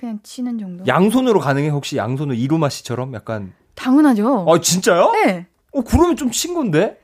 [0.00, 0.84] 그냥 치는 정도.
[0.86, 1.68] 양손으로 가능해?
[1.68, 4.46] 혹시 양손으로 이루마 씨처럼 약간 당연하죠.
[4.48, 5.12] 아, 진짜요?
[5.12, 5.46] 네.
[5.74, 6.98] 어, 그러면 좀 친 건데?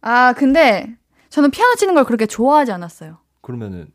[0.00, 0.92] 아, 근데
[1.28, 3.18] 저는 피아노 치는 걸 그렇게 좋아하지 않았어요.
[3.40, 3.86] 그러면은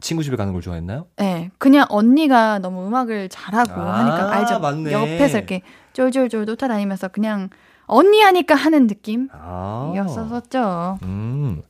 [0.00, 1.06] 친구 집에 가는 걸 좋아했나요?
[1.16, 4.60] 네, 그냥 언니가 너무 음악을 잘하고 아, 하니까 알죠.
[4.60, 4.92] 맞네.
[4.92, 5.62] 옆에서 이렇게
[5.94, 7.50] 쫄쫄쫄 쫓아다니면서 그냥
[7.86, 8.84] 언니 하니까 하는
[9.32, 9.90] 아.
[9.94, 11.00] 느낌이었었죠.
[11.02, 11.62] 음.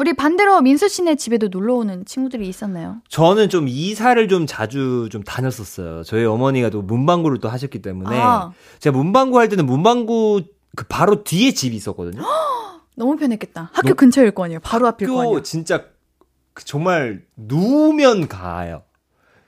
[0.00, 3.02] 우리 반대로 민수 씨네 집에도 놀러 오는 친구들이 있었나요?
[3.10, 6.04] 저는 좀 이사를 좀 자주 좀 다녔었어요.
[6.04, 8.50] 저희 어머니가 또 문방구를 또 하셨기 때문에 아.
[8.78, 10.40] 제가 문방구 할 때는 문방구
[10.74, 12.22] 그 바로 뒤에 집이 있었거든요.
[12.96, 13.68] 너무 편했겠다.
[13.74, 14.60] 학교 노- 근처일 거 아니에요.
[14.60, 15.36] 바로 앞일 거 아니에요.
[15.36, 15.84] 학교 진짜
[16.54, 18.84] 그 정말 누우면 가요.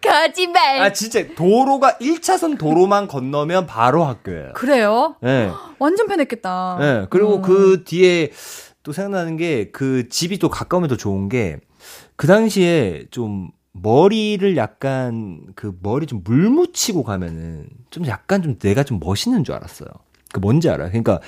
[0.03, 0.83] 거짓말.
[0.83, 4.53] 아 진짜 도로가 1차선 도로만 건너면 바로 학교예요.
[4.53, 5.17] 그래요?
[5.25, 5.51] 예.
[5.79, 6.77] 완전 편했겠다.
[6.79, 7.43] 네, 그리고 음.
[7.43, 8.33] 그 뒤에
[8.83, 11.59] 또 생각나는 게 그 집이 또 가까우면 더 좋은 게
[12.17, 18.85] 그 당시에 좀 머리를 약간 그 머리 좀 물 묻히고 가면은 좀 약간 좀 내가
[18.85, 19.89] 좀 멋있는 줄 알았어요.
[20.33, 20.89] 그 뭔지 알아요?
[20.89, 21.21] 그러니까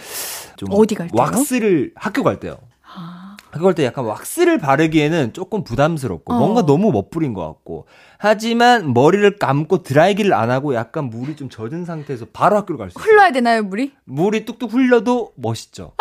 [0.57, 1.21] 좀 어디 갈 때요?
[1.21, 2.57] 왁스를 학교 갈 때요.
[2.97, 6.38] 아, 학교 갈 때 약간 왁스를 바르기에는 조금 부담스럽고 어.
[6.38, 7.87] 뭔가 너무 멋부린 것 같고
[8.19, 12.99] 하지만 머리를 감고 드라이기를 안 하고 약간 물이 좀 젖은 상태에서 바로 학교를 갈 수
[12.99, 13.11] 있어요.
[13.11, 13.93] 흘러야 되나요, 물이?
[14.05, 15.93] 물이 뚝뚝 흘려도 멋있죠.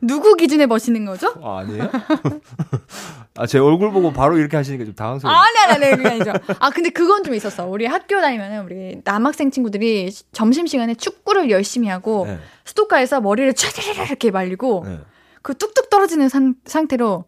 [0.00, 1.34] 누구 기준에 멋있는 거죠?
[1.42, 1.90] 아, 아니에요?
[3.36, 5.38] 아, 제 얼굴 보고 바로 이렇게 하시니까 좀 당황스러워요.
[5.40, 6.32] 아니, 아니, 아니, 그게 아니죠.
[6.58, 7.66] 아, 근데 그건 좀 있었어.
[7.66, 14.04] 우리 학교 다니면은 우리 남학생 친구들이 시- 점심시간에 축구를 열심히 하고 네, 스토카에서 머리를 촤르르
[14.06, 15.00] 이렇게 말리고 네.
[15.42, 17.24] 그 뚝뚝 떨어지는 상, 상태로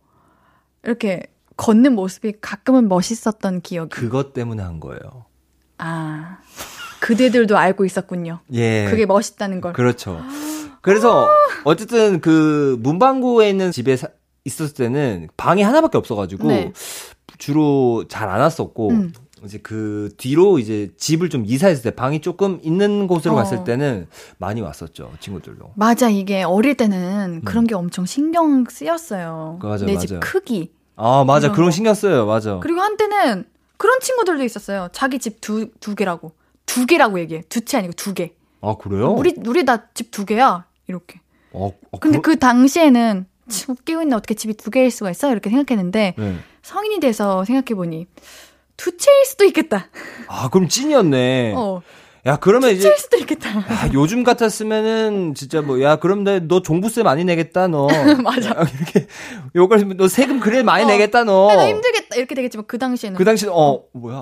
[0.84, 1.22] 이렇게
[1.56, 3.90] 걷는 모습이 가끔은 멋있었던 기억이.
[3.90, 5.26] 그것 때문에 한 거예요.
[5.78, 6.38] 아,
[7.00, 8.40] 그대들도 알고 있었군요.
[8.52, 8.86] 예.
[8.90, 9.72] 그게 멋있다는 걸.
[9.74, 10.22] 그렇죠.
[10.80, 11.28] 그래서
[11.64, 14.08] 어쨌든 그 문방구에 있는 집에 사-
[14.44, 16.72] 있었을 때는 방이 하나밖에 없어가지고 네.
[17.38, 19.12] 주로 잘 안 왔었고 음.
[19.44, 23.36] 이제 그 뒤로 이제 집을 좀 이사했을 때 방이 조금 있는 곳으로 어.
[23.36, 24.06] 갔을 때는
[24.38, 25.72] 많이 왔었죠 친구들도.
[25.76, 29.58] 맞아, 이게 어릴 때는 그런 게 엄청 신경 쓰였어요.
[29.60, 30.20] 그 맞아, 내집 맞아.
[30.20, 30.72] 크기.
[30.96, 31.70] 아 맞아 그런 거.
[31.70, 32.58] 신경 써요 맞아.
[32.62, 33.44] 그리고 한때는
[33.78, 34.88] 그런 친구들도 있었어요.
[34.92, 36.32] 자기 집 두, 두 개라고.
[36.66, 37.42] 두 개라고 얘기해.
[37.48, 38.34] 두 채 아니고 두 개.
[38.60, 39.12] 아 그래요?
[39.12, 40.66] 우리, 우리 다 집 두 개야.
[40.90, 41.20] 이렇게.
[41.52, 44.14] 어, 어, 근데 그러- 그 당시에는 참 웃기고 있네.
[44.14, 45.30] 어떻게 집이 두 개일 수가 있어?
[45.32, 46.36] 이렇게 생각했는데 네.
[46.62, 48.06] 성인이 돼서 생각해 보니
[48.76, 49.88] 두 채일 수도 있겠다.
[50.28, 51.54] 아 그럼 찐이었네.
[51.56, 51.82] 어.
[52.26, 53.50] 야 그러면 두 이제 채일 수도 있겠다.
[53.58, 57.88] 야, 요즘 같았으면은 진짜 뭐 야 그럼 너, 너 종부세 많이 내겠다 너
[58.22, 58.50] 맞아.
[58.50, 59.06] 야, 이렇게
[59.56, 60.86] 요걸 너 세금 그래 많이 어.
[60.86, 61.48] 내겠다 너.
[61.56, 62.16] 나 힘들겠다.
[62.16, 64.20] 이렇게 되겠지만 그 당시에는 그 당시 어 뭐야?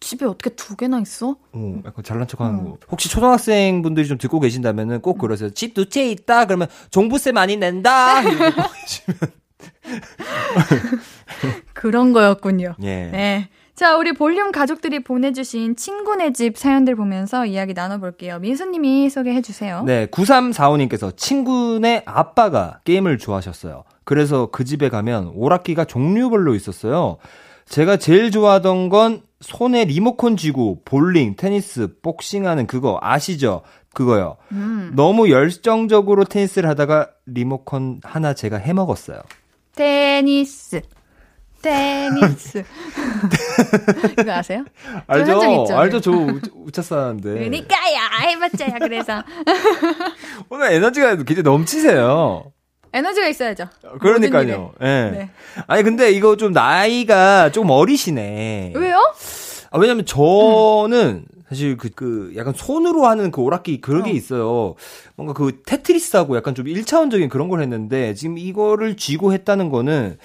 [0.00, 1.36] 집에 어떻게 두 개나 있어?
[1.52, 2.64] 어, 약간 잘난 척하는 어.
[2.64, 2.78] 거.
[2.90, 5.50] 혹시 초등학생 분들이 좀 듣고 계신다면은 꼭 그러세요.
[5.50, 8.22] 집 두 채 있다 그러면 종부세 많이 낸다.
[11.74, 12.74] 그런 거였군요.
[12.82, 13.08] 예.
[13.10, 13.48] 네.
[13.74, 18.40] 자, 우리 볼륨 가족들이 보내주신 친구네 집 사연들 보면서 이야기 나눠볼게요.
[18.40, 19.84] 민수님이 소개해주세요.
[19.84, 23.84] 네, 9345님께서 친구네 아빠가 게임을 좋아하셨어요.
[24.02, 27.18] 그래서 그 집에 가면 오락기가 종류별로 있었어요.
[27.68, 33.62] 제가 제일 좋아하던 건 손에 리모컨 쥐고 볼링, 테니스, 복싱하는 그거 아시죠?
[33.94, 34.36] 그거요.
[34.52, 34.92] 음.
[34.94, 39.20] 너무 열정적으로 테니스를 하다가 리모컨 하나 제가 해먹었어요.
[39.74, 40.80] 테니스.
[41.62, 42.64] 테니스.
[44.20, 44.64] 이거 아세요?
[45.08, 45.66] 알죠?
[45.76, 46.00] 알죠?
[46.00, 47.30] 저 우- 우차사인데.
[47.34, 49.22] 그러니까야 해봤자야 그래서
[50.50, 52.52] 오늘 에너지가 굉장히 넘치세요.
[52.92, 53.68] 에너지가 있어야죠.
[54.00, 54.72] 그러니까요.
[54.80, 54.84] 예.
[54.86, 55.30] 네.
[55.66, 58.72] 아니 근데 이거 좀 나이가 조금 어리시네.
[58.74, 58.96] 왜요?
[59.70, 64.12] 아, 왜냐면 저는 사실 그, 그 약간 손으로 하는 그 오락기 그런 게 어.
[64.12, 64.74] 있어요.
[65.16, 70.18] 뭔가 그 테트리스하고 약간 좀 1차원적인 그런 걸 했는데 지금 이거를 쥐고 했다는 거는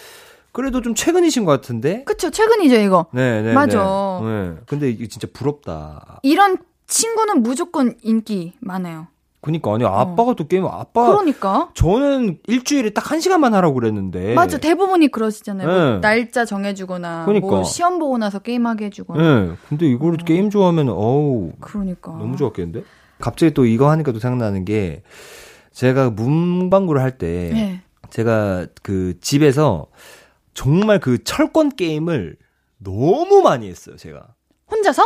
[0.51, 2.03] 그래도 좀 최근이신 것 같은데?
[2.03, 3.07] 그쵸 최근이죠 이거.
[3.11, 3.53] 네, 네.
[3.53, 4.19] 맞아.
[4.21, 4.27] 네.
[4.49, 4.55] 네.
[4.67, 6.19] 근데 이게 진짜 부럽다.
[6.23, 6.57] 이런
[6.87, 9.07] 친구는 무조건 인기 많아요.
[9.43, 11.17] 그니까 아니 아빠가 또 게임 아빠 어.
[11.17, 11.69] 그러니까.
[11.73, 14.33] 저는 일주일에 딱 한 시간만 하라고 그랬는데.
[14.33, 15.67] 맞아 대부분이 그러시잖아요.
[15.67, 15.99] 뭐 네.
[15.99, 17.47] 날짜 정해주거나 그러니까.
[17.47, 19.21] 뭐 시험 보고 나서 게임하게 해주거나.
[19.45, 19.51] 네.
[19.67, 22.11] 근데 이걸 게임 좋아하면 어우 그러니까.
[22.13, 22.83] 너무 좋았겠는데?
[23.19, 25.03] 갑자기 또 이거 하니까 또 생각나는 게
[25.73, 27.81] 제가 문방구를 할때 네.
[28.09, 29.87] 제가 그 집에서
[30.53, 32.37] 정말 그 철권 게임을
[32.77, 34.27] 너무 많이 했어요, 제가.
[34.71, 35.03] 혼자서?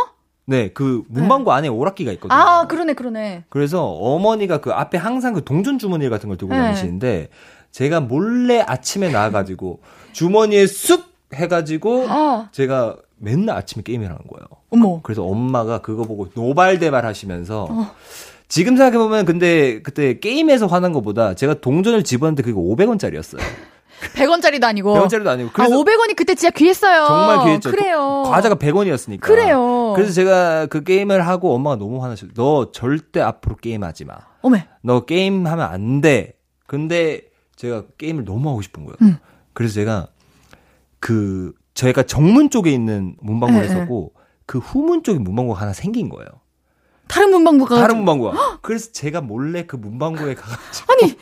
[0.48, 2.40] 네, 그 문방구 안에 오락기가 있거든요.
[2.40, 3.44] 아 그러네 그러네.
[3.50, 6.60] 그래서 어머니가 그 앞에 항상 그 동전 주머니 같은 걸 들고 네.
[6.62, 7.28] 다니시는데
[7.70, 9.80] 제가 몰래 아침에 나와가지고
[10.12, 14.46] 주머니에 쑥 해가지고 아 제가 맨날 아침에 게임을 하는 거예요.
[14.70, 15.00] 어머.
[15.02, 17.90] 그래서 엄마가 그거 보고 노발대발 하시면서 어.
[18.48, 23.40] 지금 생각해보면 근데 그때 게임에서 화난 것보다 제가 동전을 집었는데 그게 500원짜리였어요.
[24.14, 24.94] 100원짜리도 아니고.
[24.94, 25.48] 100원짜리도 아니고.
[25.50, 27.06] 아, 그래서 500원이 그때 진짜 귀했어요.
[27.06, 27.70] 정말 귀했죠.
[27.70, 28.22] 그래요.
[28.26, 29.20] 과자가 100원이었으니까.
[29.20, 29.92] 그래요.
[29.94, 32.32] 그래서 제가 그 게임을 하고 엄마가 너무 화나셨어요.
[32.34, 34.14] 너 절대 앞으로 게임하지 마.
[34.42, 34.66] 어메.
[34.82, 36.34] 너 게임하면 안 돼.
[36.66, 37.22] 근데
[37.56, 38.96] 제가 게임을 너무 하고 싶은 거예요.
[39.02, 39.18] 음.
[39.52, 40.08] 그래서 제가
[41.00, 44.12] 그 저희가 정문 쪽에 있는 문방구를 네, 했었고
[44.46, 46.26] 그 후문 쪽에 문방구가 하나 생긴 거예요.
[47.08, 47.76] 다른 문방구가.
[47.76, 48.58] 다른 문방구가.
[48.62, 51.18] 그래서 제가 몰래 그 문방구에 가가지고 아니,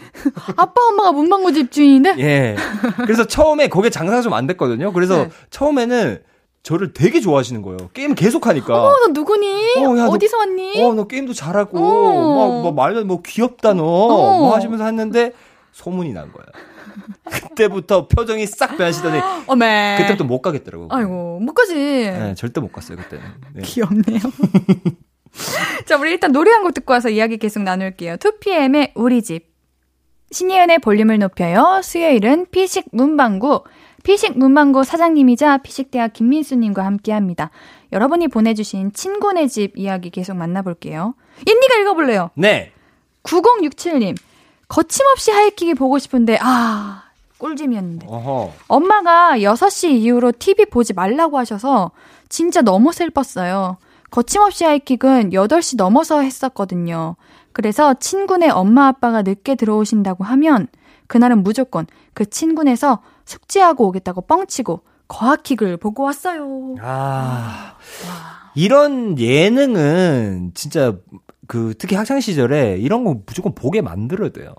[0.56, 2.16] 아빠 엄마가 문방구 집 주인인데?
[2.18, 2.56] 예.
[3.04, 4.92] 그래서 처음에 거기에 장사가 좀 안 됐거든요.
[4.92, 5.30] 그래서 네.
[5.50, 6.22] 처음에는
[6.62, 7.76] 저를 되게 좋아하시는 거예요.
[7.94, 8.74] 게임을 계속 하니까.
[8.88, 9.76] 어, 너 누구니?
[9.78, 10.82] 어, 야, 너- 어, 디서 왔니?
[10.82, 12.62] 어, 너 게임도 잘하고, 어.
[12.62, 13.84] 막, 막 말도 뭐 귀엽다, 너.
[13.84, 14.38] 어.
[14.40, 15.32] 뭐 하시면서 했는데,
[15.72, 16.44] 소문이 난 거야.
[17.30, 19.96] 그때부터 표정이 싹 변하시더니, 어메.
[20.00, 20.88] 그때부터 못 가겠더라고.
[20.90, 21.74] 아이고, 못 가지.
[21.74, 23.24] 네, 절대 못 갔어요, 그때는.
[23.54, 23.62] 네.
[23.62, 24.18] 귀엽네요.
[25.86, 28.16] 자, 우리 일단 노래 한 곡 듣고 와서 이야기 계속 나눌게요.
[28.16, 29.46] 2PM의 우리 집.
[30.32, 31.80] 신예은의 볼륨을 높여요.
[31.82, 33.62] 수요일은 피식 문방구.
[34.02, 37.50] 피식 문방구 사장님이자 피식대학 김민수님과 함께 합니다.
[37.92, 41.14] 여러분이 보내주신 친구네 집 이야기 계속 만나볼게요.
[41.46, 42.30] 인니가 읽어볼래요.
[42.34, 42.72] 네.
[43.24, 44.16] 9067님.
[44.68, 47.04] 거침없이 하이킥이 보고 싶은데, 아,
[47.38, 48.06] 꿀잼이었는데.
[48.08, 48.52] 어허.
[48.68, 51.92] 엄마가 6시 이후로 TV 보지 말라고 하셔서
[52.28, 53.76] 진짜 너무 슬펐어요.
[54.16, 57.16] 거침없이 하이킥은 8시 넘어서 했었거든요.
[57.52, 60.68] 그래서 친구네 엄마 아빠가 늦게 들어오신다고 하면
[61.06, 66.76] 그날은 무조건 그 친구네서 숙제하고 오겠다고 뻥치고 거하킥을 보고 왔어요.
[66.80, 67.76] 아.
[68.54, 70.94] 이런 예능은 진짜
[71.46, 74.54] 그 특히 학창 시절에 이런 거 무조건 보게 만들어야 돼요.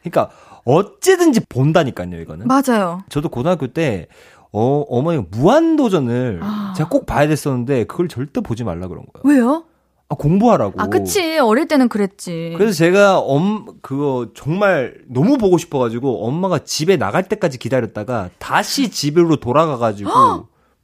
[0.00, 0.30] 그러니까
[0.64, 2.46] 어찌든지 본다니까요, 이거는.
[2.46, 3.02] 맞아요.
[3.10, 4.08] 저도 고등학교 때
[4.52, 6.74] 어, 어머니가 무한도전을 아.
[6.76, 9.22] 제가 꼭 봐야 됐었는데 그걸 절대 보지 말라 그런 거예요.
[9.38, 9.64] 왜요?
[10.08, 10.74] 아, 공부하라고.
[10.80, 11.38] 아, 그치.
[11.38, 12.54] 어릴 때는 그랬지.
[12.58, 19.36] 그래서 제가 엄 그거 정말 너무 보고 싶어가지고 엄마가 집에 나갈 때까지 기다렸다가 다시 집으로
[19.36, 20.10] 돌아가가지고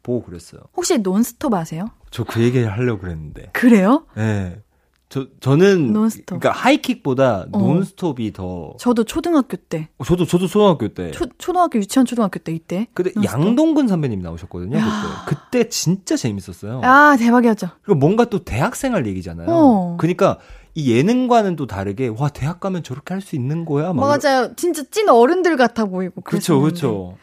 [0.02, 0.62] 보고 그랬어요.
[0.74, 1.90] 혹시 논스톱 아세요?
[2.10, 3.50] 저 그 얘기 하려고 그랬는데.
[3.52, 4.04] 그래요?
[4.16, 4.62] 예.
[5.10, 6.38] 저 저는 논스톱.
[6.40, 7.58] 그러니까 하이킥보다 어.
[7.58, 9.88] 논스톱이 더 저도 초등학교 때.
[9.96, 11.10] 어, 저도 저도 초등학교 때.
[11.12, 12.86] 초, 초등학교, 유치원 초등학교 때 이때.
[12.92, 13.40] 근데 논스톱.
[13.40, 14.76] 양동근 선배님 나오셨거든요.
[14.76, 15.24] 야.
[15.26, 15.40] 그때.
[15.62, 16.82] 그때 진짜 재밌었어요.
[16.84, 17.68] 아, 대박이었죠.
[17.82, 19.46] 그리고 뭔가 또 대학생활 얘기잖아요.
[19.48, 19.96] 어.
[19.98, 20.38] 그러니까
[20.74, 23.94] 이 예능과는 또 다르게 와 대학 가면 저렇게 할 수 있는 거야.
[23.94, 24.52] 막 맞아요.
[24.56, 26.20] 진짜 찐 어른들 같아 보이고.
[26.20, 26.60] 그렇죠.
[26.60, 27.16] 그렇죠.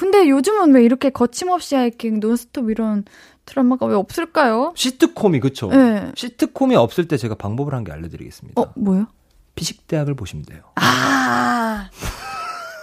[0.00, 3.04] 근데 요즘은 왜 이렇게 거침없이 하이킹, 논스톱 이런
[3.44, 4.72] 드라마가 왜 없을까요?
[4.74, 5.68] 시트콤이 그렇죠.
[5.68, 6.10] 네.
[6.14, 8.58] 시트콤이 없을 때 제가 방법을 한 게 알려드리겠습니다.
[8.58, 9.08] 어, 뭐요?
[9.56, 10.62] 피식대학을 보시면 돼요.
[10.76, 11.90] 아,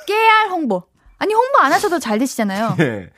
[0.06, 0.84] 깨알 홍보.
[1.18, 2.76] 아니, 홍보 안 하셔도 잘 되시잖아요.
[2.82, 3.10] 예.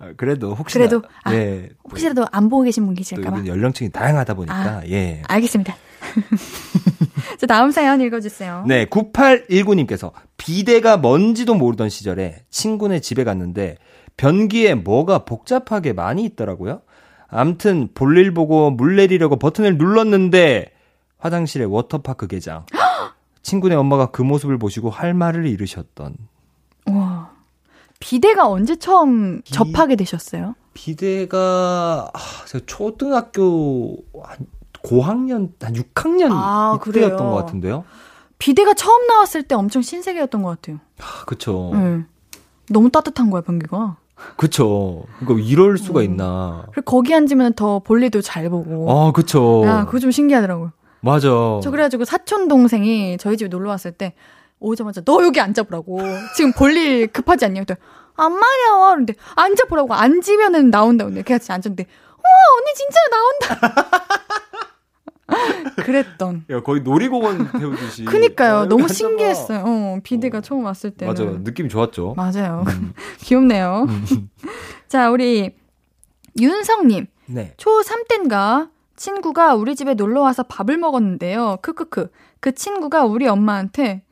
[0.00, 1.68] 아, 그래도 혹시나 그래도, 아, 예.
[1.84, 3.46] 혹시라도 안 보고 계신 분또 계실까봐.
[3.46, 4.82] 연령층이 다양하다 보니까 아.
[4.88, 5.22] 예.
[5.28, 5.76] 알겠습니다.
[7.38, 8.64] 자, 다음 사연 읽어주세요.
[8.66, 13.76] 네, 9819님께서 비대가 뭔지도 모르던 시절에 친구네 집에 갔는데
[14.16, 16.82] 변기에 뭐가 복잡하게 많이 있더라고요.
[17.28, 20.70] 암튼 볼일 보고 물 내리려고 버튼을 눌렀는데
[21.18, 22.64] 화장실에 워터파크 개장.
[23.42, 26.16] 친구네 엄마가 그 모습을 보시고 할 말을 잃으셨던.
[26.86, 27.30] 와.
[27.98, 30.54] 비대가 언제 처음 비- 접하게 되셨어요?
[30.74, 34.38] 비대가 아, 제가 초등학교 한
[34.84, 37.30] 고학년 한 6학년 아, 이때였던 그래요?
[37.30, 37.84] 것 같은데요.
[38.38, 40.78] 비대가 처음 나왔을 때 엄청 신세계였던 것 같아요.
[41.00, 41.70] 아, 그쵸.
[41.72, 42.04] 네.
[42.70, 43.96] 너무 따뜻한 거야, 변기가.
[44.36, 45.04] 그쵸.
[45.20, 46.04] 그러니까 이럴 수가 음.
[46.04, 46.66] 있나.
[46.72, 48.90] 그리고 거기 앉으면 더 볼일도 잘 보고.
[48.90, 49.62] 아, 그쵸.
[49.64, 50.72] 야, 그거 좀 신기하더라고요.
[51.00, 51.28] 맞아.
[51.28, 54.14] 저 그래가지고 사촌 동생이 저희 집에 놀러 왔을 때
[54.60, 56.00] 오자마자 너 여기 앉아보라고.
[56.36, 57.64] 지금 볼일 급하지 않냐?
[57.64, 57.78] 그랬더니
[58.16, 58.90] 안 말이야.
[58.92, 59.94] 그런데 앉아보라고.
[59.94, 61.04] 앉으면은 나온다.
[61.04, 62.24] 근데 걔가 진짜 앉았는데 우와
[62.58, 63.84] 언니 진짜 나온다.
[65.76, 66.44] 그랬던.
[66.50, 68.04] 야, 거의 놀이공원 배우듯이.
[68.04, 68.56] 그니까요.
[68.56, 68.88] 아, 너무.
[68.88, 69.64] 신기했어요.
[69.66, 70.40] 어, 비대가 어.
[70.40, 71.10] 처음 왔을 때는.
[71.12, 71.24] 맞아.
[71.42, 72.14] 느낌 좋았죠.
[72.16, 72.64] 맞아요.
[72.68, 72.92] 음.
[73.20, 73.86] 귀엽네요.
[74.88, 75.56] 자, 우리
[76.38, 77.06] 윤성님.
[77.26, 77.54] 네.
[77.56, 81.58] 초3 땐가 친구가 우리 집에 놀러 와서 밥을 먹었는데요.
[81.62, 82.10] 크크크.
[82.40, 84.02] 그 친구가 우리 엄마한테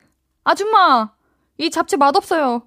[0.43, 1.11] 아줌마,
[1.57, 2.63] 이 잡채 맛없어요.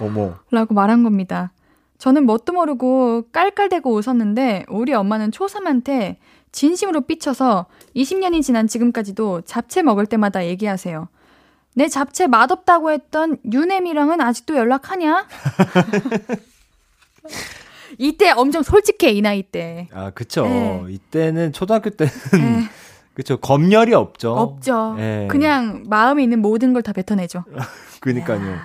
[0.00, 0.34] 어머.
[0.50, 1.52] 라고 말한 겁니다.
[1.98, 6.16] 저는 뭣도 모르고 깔깔대고 웃었는데 우리 엄마는 초3한테
[6.52, 11.08] 진심으로 삐쳐서 20년이 지난 지금까지도 잡채 먹을 때마다 얘기하세요.
[11.74, 15.26] 내 잡채 맛없다고 했던 유nem이랑은 아직도 연락하냐?
[17.98, 19.88] 이때 엄청 솔직해 이 나이 때.
[19.92, 20.44] 아, 그쵸.
[20.44, 20.84] 네.
[20.90, 22.68] 이때는 초등학교 때는 에,
[23.14, 23.36] 그쵸.
[23.38, 24.32] 검열이 없죠.
[24.34, 24.96] 없죠.
[24.98, 25.26] 예.
[25.30, 27.44] 그냥 마음에 있는 모든 걸 다 뱉어내죠.
[28.00, 28.56] 그니까요.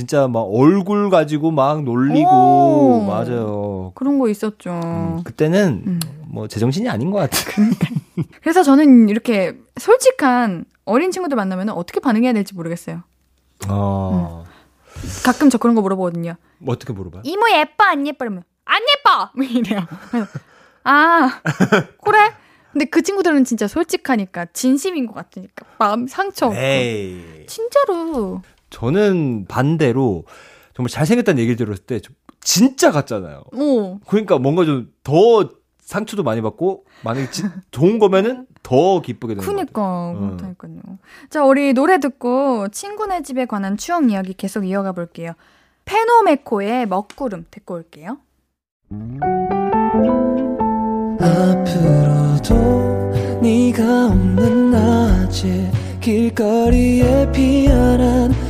[0.00, 3.04] 진짜 막 얼굴 가지고 막 놀리고 오.
[3.06, 3.92] 맞아요.
[3.94, 4.70] 그런 거 있었죠.
[4.70, 6.00] 음, 그때는 음.
[6.26, 7.36] 뭐 제정신이 아닌 것 같아.
[8.40, 13.02] 그래서 저는 이렇게 솔직한 어린 친구들 만나면 어떻게 반응해야 될지 모르겠어요.
[13.68, 14.44] 어.
[15.22, 16.34] 가끔 저 그런 거 물어보거든요.
[16.58, 17.20] 뭐 어떻게 물어봐?
[17.24, 19.80] 이모 예뻐 안 예뻐 이러면 안 예뻐 뭐 이래요.
[20.84, 21.40] 아
[22.02, 22.18] 그래?
[22.72, 27.44] 근데 그 친구들은 진짜 솔직하니까 진심인 것 같으니까 마음 상처 없고 에이.
[27.46, 28.40] 진짜로
[28.70, 30.24] 저는 반대로
[30.74, 33.42] 정말 잘생겼다는 얘기를 들었을 때좀 진짜 같잖아요.
[33.52, 35.50] 오 그러니까 뭔가 좀 더
[35.80, 39.64] 상처도 많이 받고 만약에 진- 좋은 거면은 더 기쁘게 되는 것 같아요.
[39.66, 40.36] 그니까 음.
[40.36, 40.98] 그렇다니까요.
[41.30, 45.32] 자 우리 노래 듣고 친구네 집에 관한 추억 이야기 계속 이어가 볼게요.
[45.86, 48.18] 페노메코의 먹구름 듣고 올게요.
[51.70, 58.32] 앞으로도 네가 없는 낮에 길거리에 피어난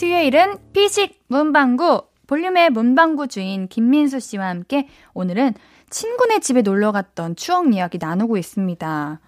[0.00, 5.52] 수요일은 피식 문방구 볼륨의 문방구 주인 김민수 씨와 함께 오늘은
[5.90, 9.20] 친구네 집에 놀러 갔던 추억 이야기 나누고 있습니다.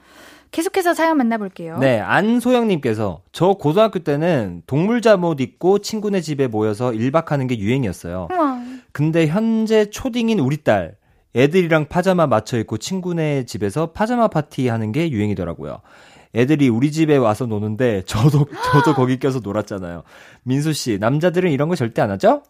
[0.51, 1.77] 계속해서 사연 만나볼게요.
[1.77, 8.29] 네, 안소영님께서 저 고등학교 때는 동물 잠옷 입고 친구네 집에 모여서 1박 하는 게 유행이었어요.
[8.33, 8.63] 우와.
[8.93, 10.97] 근데 현재 초딩인 우리 딸
[11.37, 15.81] 애들이랑 파자마 맞춰 입고 친구네 집에서 파자마 파티 하는 게 유행이더라고요.
[16.35, 20.03] 애들이 우리 집에 와서 노는데 저도 저도 거기 껴서 놀았잖아요.
[20.45, 22.43] 민수 씨, 남자들은 이런 거 절대 안 하죠?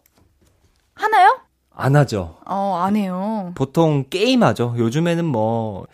[0.95, 1.39] 하나요?
[1.75, 2.37] 안 하죠.
[2.45, 3.51] 어, 안 해요.
[3.55, 4.75] 보통 게임 하죠.
[4.77, 5.87] 요즘에는 뭐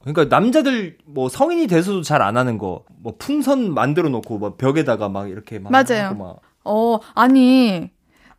[0.00, 5.08] 그러니까 남자들 뭐 성인이 돼서도 잘 안 하는 거 뭐 풍선 만들어 놓고 뭐 벽에다가
[5.08, 6.14] 막 이렇게 막 맞아요.
[6.14, 7.90] 막 어, 아니,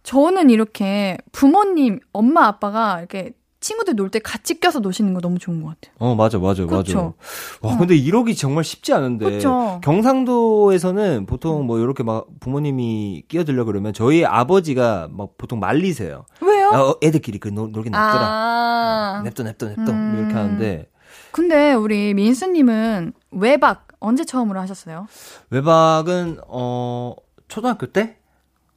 [0.04, 5.64] 저는 이렇게 부모님, 엄마, 아빠가 이렇게 친구들 놀 때 같이 껴서 노시는 거 너무 좋은
[5.64, 5.95] 것 같아요.
[5.97, 6.78] 어, 맞아, 맞아, 맞아.
[6.78, 7.14] 그쵸?
[7.61, 9.32] 와, 근데 이러기 정말 쉽지 않은데.
[9.32, 9.80] 그쵸?
[9.84, 16.26] 경상도에서는 보통 뭐 이렇게 막 부모님이 끼어들려 그러면 저희 아버지가 막 보통 말리세요.
[16.41, 16.68] 왜요?
[16.70, 18.20] 어, 애들끼리 그 놀, 놀긴 냅둬라.
[18.22, 19.22] 아.
[19.24, 19.82] 냅둬, 냅둬, 냅둬.
[19.82, 20.18] 뭐 음.
[20.20, 20.89] 이렇게 하는데.
[21.32, 25.07] 근데 우리 민수님은 외박 언제 처음으로 하셨어요?
[25.49, 27.16] 외박은, 어,
[27.47, 28.18] 초등학교 때?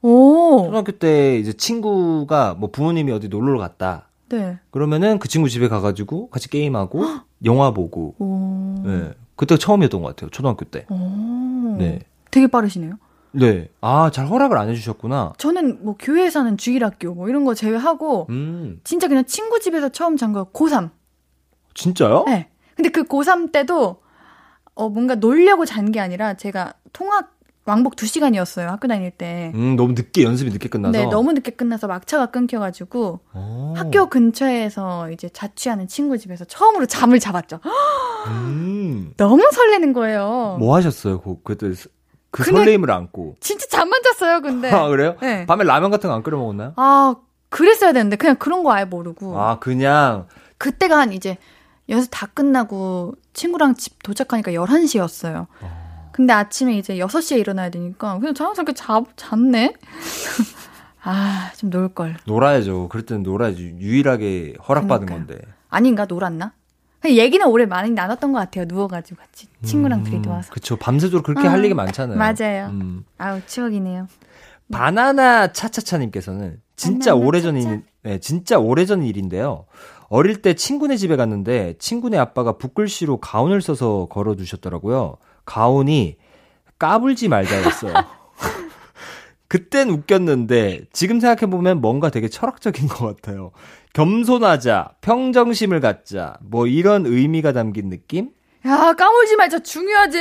[0.01, 0.63] 오.
[0.65, 4.06] 초등학교 때 이제 친구가 뭐 부모님이 어디 놀러 갔다.
[4.29, 4.59] 네.
[4.71, 7.03] 그러면은 그 친구 집에 가가지고 같이 게임하고
[7.45, 8.15] 영화 보고.
[8.19, 8.75] 오.
[8.83, 9.13] 네.
[9.35, 10.29] 그때가 처음이었던 것 같아요.
[10.31, 10.85] 초등학교 때.
[10.89, 11.75] 오.
[11.77, 11.99] 네.
[12.31, 12.97] 되게 빠르시네요.
[13.31, 13.69] 네.
[13.81, 15.33] 아, 잘 허락을 안 해주셨구나.
[15.37, 20.17] 저는 뭐 교회에 사는 주일학교 뭐 이런 거 제외하고 음, 진짜 그냥 친구 집에서 처음
[20.17, 20.89] 잔 거 고3.
[21.75, 22.23] 진짜요?
[22.27, 22.49] 네.
[22.75, 24.01] 근데 그 고3 때도
[24.75, 27.36] 어 뭔가 놀려고 잔 게 아니라 제가 통학
[27.67, 28.65] 왕복 2시간이었어요.
[28.67, 29.51] 학교 다닐 때.
[29.53, 30.91] 음, 너무 늦게 연습이 늦게 끝나서.
[30.97, 33.73] 네, 너무 늦게 끝나서 막차가 끊겨 가지고 오.
[33.75, 37.59] 학교 근처에서 이제 자취하는 친구 집에서 처음으로 잠을 잡았죠.
[38.27, 39.13] 음.
[39.17, 40.55] 너무 설레는 거예요.
[40.59, 41.19] 뭐 하셨어요?
[41.21, 41.69] 그, 그때
[42.31, 43.35] 그 그냥- 설레임을 안고.
[43.41, 44.71] 진짜 잠만 잤어요, 근데.
[44.71, 45.15] 아, 그래요?
[45.21, 45.45] 네.
[45.45, 46.73] 밤에 라면 같은 거 안 끓여 먹었나요?
[46.77, 47.15] 아,
[47.49, 49.39] 그랬어야 되는데 그냥 그런 거 아예 모르고.
[49.39, 51.37] 아, 그냥 그때가 한 이제
[51.89, 55.47] 연습 다 끝나고 친구랑 집 도착하니까 11시였어요.
[56.17, 59.73] 근데 아침에 이제 6시에 일어나야 되니까 그냥 자연스럽게 자, 잤네?
[61.03, 62.17] 아, 좀 놀걸.
[62.25, 62.89] 놀아야죠.
[62.89, 63.61] 그럴 때는 놀아야죠.
[63.61, 65.27] 유일하게 허락받은 그러니까요.
[65.37, 65.53] 건데.
[65.69, 66.53] 아닌가, 놀았나?
[67.05, 68.65] 얘기는 오래 많이 나눴던 것 같아요.
[68.67, 69.45] 누워가지고 같이.
[69.63, 70.51] 친구랑 둘이 누워서.
[70.51, 70.75] 그쵸.
[70.75, 72.17] 밤새도록 그렇게 아, 할 얘기 많잖아요.
[72.17, 72.69] 맞아요.
[72.71, 73.05] 음.
[73.19, 74.07] 아우, 추억이네요.
[74.71, 77.69] 바나나 차차차님께서는 진짜 바나나 오래전 차차.
[77.73, 79.65] 일, 네, 진짜 오래전 일인데요.
[80.09, 85.17] 어릴 때 친구네 집에 갔는데 친구네 아빠가 붓글씨로 가운을 써서 걸어 두셨더라고요.
[85.47, 86.17] 가운이
[86.77, 87.93] 까불지 말자였어요.
[89.47, 93.51] 그땐 웃겼는데 지금 생각해 보면 뭔가 되게 철학적인 것 같아요.
[93.93, 98.29] 겸손하자, 평정심을 갖자, 뭐 이런 의미가 담긴 느낌?
[98.67, 99.59] 야, 까불지 말자.
[99.59, 100.17] 중요하지.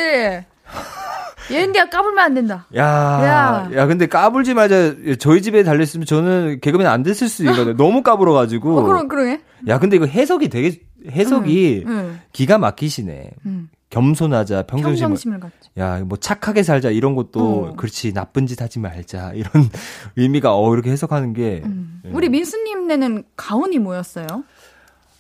[1.51, 2.67] 얘인데야 까불면 안 된다.
[2.77, 3.71] 야, 야.
[3.75, 4.95] 야, 근데 까불지 말자.
[5.19, 7.75] 저희 집에 달렸으면 저는 개그맨 안 됐을 수 있거든요.
[7.77, 8.79] 너무 까불어가지고.
[8.79, 9.41] 어, 그럼, 그러게.
[9.69, 12.21] 야, 근데 이거 해석이 되게, 해석이 응.
[12.33, 13.31] 기가 막히시네.
[13.47, 13.69] 응.
[13.97, 15.09] 겸손하자, 평정심을.
[15.09, 15.57] 평정심을 갖자.
[15.79, 17.77] 야, 뭐 착하게 살자 이런 것도 어.
[17.77, 19.51] 그렇지 나쁜 짓 하지 말자 이런
[20.17, 22.03] 의미가 어 이렇게 해석하는 게 음.
[22.05, 22.11] 예.
[22.13, 24.27] 우리 민수님네는 가온이 뭐였어요?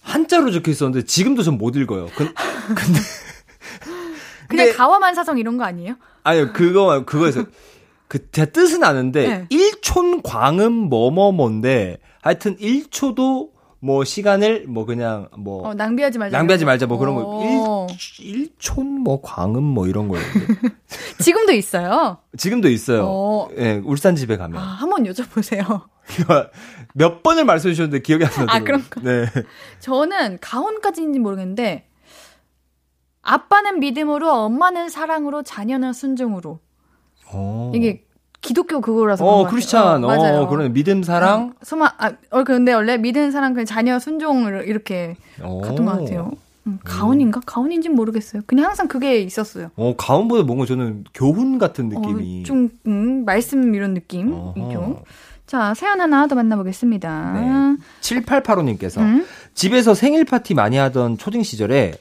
[0.02, 2.06] 한자로 적혀 있었는데 지금도 전 못 읽어요.
[2.14, 2.32] 그,
[2.76, 3.00] 근데
[4.48, 5.96] 그냥 가와만 사성 이런 거 아니에요?
[6.22, 7.44] 아니요 그거 그거에서
[8.08, 9.46] 그 뜻은 아는데 네.
[9.48, 13.55] 일촌 광음 뭐뭐뭔데 하여튼 1초도
[13.86, 16.36] 뭐 시간을 뭐 그냥 뭐 어, 낭비하지 말자.
[16.36, 17.86] 낭비하지 말자 뭐 그런 거 어.
[18.18, 20.74] 일, 일촌 뭐 광음 뭐 이런 거였는데
[21.22, 22.18] 지금도 있어요.
[22.36, 23.04] 지금도 있어요.
[23.06, 23.48] 어.
[23.56, 25.84] 예, 울산 집에 아, 가면 한번 여쭤보세요.
[26.94, 28.46] 몇 번을 말씀해 주셨는데 기억이 안 나요.
[28.48, 29.00] 아, 그런가?
[29.02, 29.26] 네.
[29.78, 31.88] 저는 가온까지인지 모르겠는데
[33.22, 36.60] 아빠는 믿음으로, 엄마는 사랑으로, 자녀는 순종으로.
[37.26, 37.72] 어.
[37.74, 38.05] 이게
[38.46, 39.26] 기독교 그거라서.
[39.26, 39.50] 어, 그런.
[39.50, 40.04] 크리스찬.
[40.04, 40.40] 어, 맞아요.
[40.42, 40.70] 어, 그러네.
[40.70, 41.48] 믿음, 사랑.
[41.48, 45.60] 어, 소마, 아, 어, 근데 원래 믿음, 사랑, 그 자녀 순종을 이렇게 어.
[45.62, 46.32] 갔던 것 같아요.
[46.66, 47.40] 음, 가온인가?
[47.46, 48.42] 가온인지는 모르겠어요.
[48.46, 49.70] 그냥 항상 그게 있었어요.
[49.76, 52.40] 어, 가운보다 뭔가 저는 교훈 같은 느낌이.
[52.40, 55.02] 어, 좀, 음, 말씀 이런 느낌이죠.
[55.46, 57.32] 자, 사연 하나 더 만나보겠습니다.
[57.34, 57.76] 네.
[58.00, 59.24] 7885님께서 음?
[59.54, 61.94] 집에서 생일 파티 많이 하던 초딩 시절에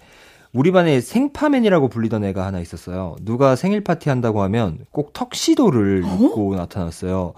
[0.56, 3.18] 우리 반에 생파맨이라고 불리던 애가 하나 있었어요.
[3.22, 7.34] 누가 생일 파티 한다고 하면 꼭 턱시도를 입고 나타났어요.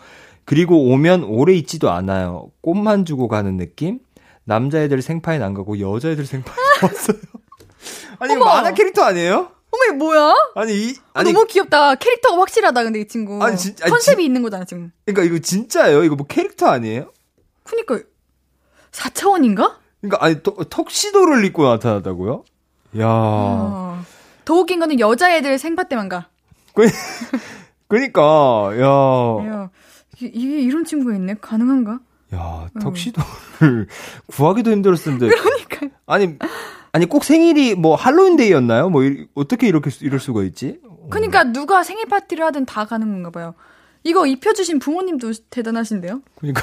[0.45, 2.51] 그리고 오면 오래 있지도 않아요.
[2.61, 3.99] 꽃만 주고 가는 느낌?
[4.43, 7.17] 남자애들 생파엔 안 가고 여자애들 생파에 왔어요.
[8.19, 8.45] 아니 이거.
[8.45, 9.33] 만화 캐릭터 아니에요?
[9.71, 10.33] 어머, 이게 뭐야?
[10.55, 11.95] 아니 이 아, 아니 너무 귀엽다.
[11.95, 13.43] 캐릭터가 확실하다, 근데 이 친구.
[13.43, 14.91] 아니, 진짜- 아니, 컨셉이 있는 거잖아, 지금.
[15.05, 16.03] 그러니까 이거 진짜예요?
[16.03, 17.11] 이거 뭐 캐릭터 아니에요?
[17.63, 17.99] 그니까,
[18.91, 19.75] 4차원인가?
[20.01, 22.43] 그러니까 아니 턱- 턱시도를 입고 나타났다고요?
[22.99, 23.05] 야.
[23.07, 24.01] 어.
[24.45, 26.27] 더 웃긴 거는 여자애들 생파 때만 가.
[27.87, 29.47] 그러니까 야.
[29.49, 29.69] 야,
[30.21, 31.35] 이- 이게 이런 친구가 있네?
[31.41, 31.99] 가능한가?
[32.35, 33.87] 야, 턱시도를
[34.27, 35.29] 구하기도 힘들었을 텐데.
[35.29, 35.95] 그러니까.
[36.05, 36.35] 아니,
[36.91, 38.89] 아니, 꼭 생일이 뭐 할로윈데이였나요?
[38.89, 40.79] 뭐, 이- 어떻게 이렇게, 수- 이럴 수가 있지?
[41.09, 43.53] 그니까 누가 생일 파티를 하든 다 가는 건가 봐요.
[44.03, 46.21] 이거 입혀주신 부모님도 대단하신데요?
[46.39, 46.61] 그니까.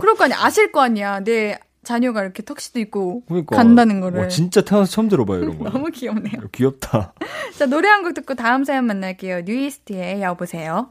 [0.00, 0.36] 그럴 거 아니야.
[0.40, 1.20] 아실 거 아니야.
[1.20, 1.58] 내
[1.88, 3.56] 자녀가 이렇게 턱시도 입고 그니까.
[3.56, 4.20] 간다는 거를.
[4.20, 5.64] 와, 진짜 태어나서 처음 들어봐요, 이런 거.
[5.72, 6.48] 너무 귀엽네요.
[6.52, 7.14] 귀엽다.
[7.58, 9.40] 자, 노래 한 곡 듣고 다음 사연 만날게요.
[9.42, 10.90] 뉴이스트의 여보세요.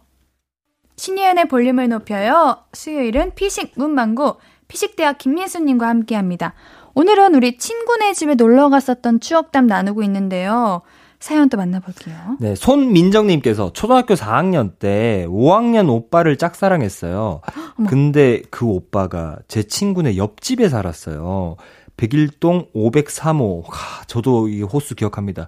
[0.97, 2.57] 신예은의 볼륨을 높여요.
[2.73, 4.37] 수요일은 피식 문망고
[4.67, 6.55] 피식대학 김민수님과 함께 합니다.
[6.95, 10.81] 오늘은 우리 친구네 집에 놀러 갔었던 추억담 나누고 있는데요.
[11.19, 12.37] 사연 또 만나볼게요.
[12.39, 17.41] 네, 손민정님께서 초등학교 4학년 때 5학년 오빠를 짝사랑했어요.
[17.87, 21.57] 근데 그 오빠가 제 친구네 옆집에 살았어요.
[21.97, 23.63] 101동 503호.
[23.67, 25.47] 하, 저도 이 호수 기억합니다.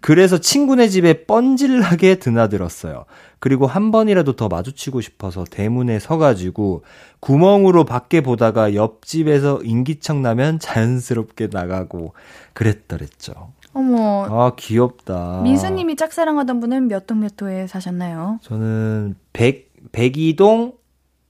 [0.00, 3.04] 그래서 친구네 집에 뻔질나게 드나들었어요.
[3.38, 6.84] 그리고 한 번이라도 더 마주치고 싶어서 대문에 서가지고
[7.20, 12.14] 구멍으로 밖에 보다가 옆집에서 인기척 나면 자연스럽게 나가고
[12.54, 13.52] 그랬더랬죠.
[13.72, 15.40] 어머, 아, 귀엽다.
[15.42, 18.38] 민수님이 짝사랑하던 분은 몇 동 몇 호에 사셨나요?
[18.42, 20.74] 저는 100, 102동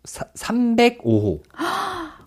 [0.04, 1.40] 305호.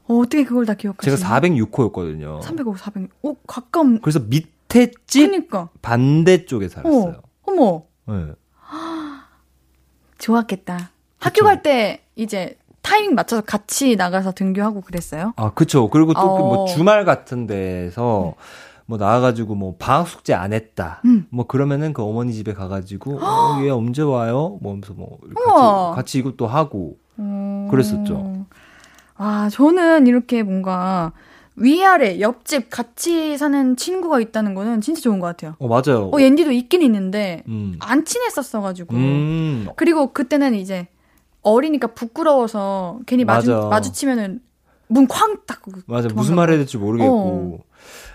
[0.07, 1.17] 어, 어떻게 그걸 다 기억하시나요?
[1.17, 2.41] 제가 406호였거든요.
[2.41, 3.09] 305, 400.
[3.23, 3.99] 오, 가까운.
[4.01, 5.69] 그래서 밑에 집 그니까.
[5.81, 7.21] 반대쪽에 살았어요.
[7.45, 8.33] 어, 어머, 네.
[10.19, 10.91] 좋았겠다.
[11.19, 15.33] 학교 갈 때 이제 타이밍 맞춰서 같이 나가서 등교하고 그랬어요?
[15.37, 15.89] 아, 그쵸.
[15.89, 16.39] 그리고 또그 어.
[16.39, 18.35] 뭐 주말 같은 데서
[18.85, 21.01] 뭐 나와가지고 뭐 방학 숙제 안 했다.
[21.05, 21.25] 음.
[21.29, 24.57] 뭐 그러면은 그 어머니 집에 가가지고 어, 얘 언제 와요?
[24.61, 25.17] 뭐 하면서 뭐.
[25.35, 27.67] 같이, 같이 이것도 하고 음.
[27.69, 28.45] 그랬었죠.
[29.15, 31.13] 아, 저는 이렇게 뭔가
[31.55, 35.55] 위아래, 옆집 같이 사는 친구가 있다는 거는 진짜 좋은 것 같아요.
[35.59, 36.09] 어 맞아요.
[36.11, 37.75] 어, 옌디도 있긴 있는데, 음.
[37.79, 38.95] 안 친했었어가지고.
[38.95, 39.67] 음.
[39.75, 40.87] 그리고 그때는 이제
[41.43, 43.67] 어리니까 부끄러워서 괜히 마주, 맞아.
[43.67, 44.39] 마주치면은
[44.87, 45.71] 문쾅 닫고.
[45.85, 46.07] 맞아.
[46.13, 47.59] 무슨 말 해야 될지 모르겠고.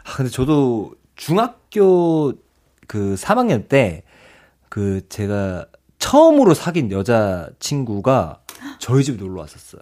[0.09, 2.33] 아 근데 저도 중학교
[2.87, 4.05] 그 3학년 때
[4.71, 5.65] 그 제가
[5.99, 8.41] 처음으로 사귄 여자 친구가
[8.79, 9.81] 저희 집에 놀러 왔었어요.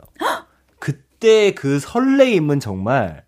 [0.79, 3.25] 그때 그 설레임은 정말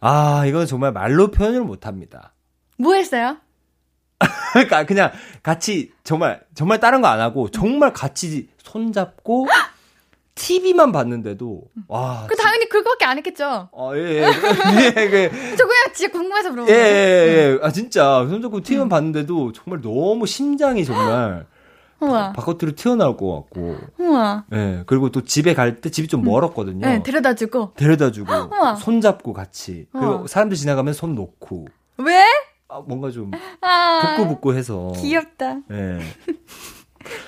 [0.00, 2.32] 아 이건 정말 말로 표현을 못합니다.
[2.78, 3.36] 뭐 했어요?
[4.54, 5.12] 그러니까 그냥
[5.42, 9.46] 같이 정말 정말 다른 거 안 하고 정말 같이 손 잡고
[10.38, 13.44] TV만 봤는데도 와 그 당연히 그거밖에 안 했겠죠.
[13.72, 14.22] 아, 예, 예.
[14.22, 17.52] 예, 예, 저 그냥 진짜 궁금해서 예, 물어보는 예, 거예요.
[17.54, 17.58] 예.
[17.62, 18.26] 아, 진짜.
[18.28, 21.46] 손잡고 TV만 봤는데도 정말 너무 심장이 정말
[22.00, 23.76] 우와, 바깥으로 튀어나올 것 같고.
[23.98, 24.44] 우와.
[24.52, 24.84] 예.
[24.86, 26.86] 그리고 또 집에 갈 때 집이 좀 멀었거든요.
[26.86, 27.72] 네, 데려다 주고.
[27.74, 28.30] 데려다 주고.
[28.54, 28.76] 우와.
[28.76, 29.86] 손 잡고 같이.
[29.92, 30.26] 그리고 우와.
[30.28, 31.66] 사람들 지나가면 손 놓고.
[31.98, 32.22] 왜?
[32.68, 33.30] 아, 뭔가 좀
[33.60, 34.92] 아, 북구북구 해서.
[34.96, 35.56] 귀엽다.
[35.72, 35.98] 예.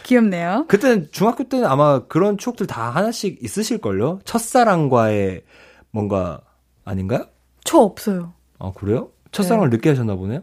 [0.05, 0.67] 귀엽네요.
[0.69, 4.21] 그때는 중학교 때는 아마 그런 추억들 다 하나씩 있으실걸요?
[4.25, 5.43] 첫사랑과의
[5.91, 6.41] 뭔가
[6.85, 7.27] 아닌가요?
[7.65, 8.35] 저 없어요.
[8.59, 9.11] 아, 그래요?
[9.33, 9.77] 첫사랑을 네.
[9.77, 10.43] 늦게 하셨나 보네요?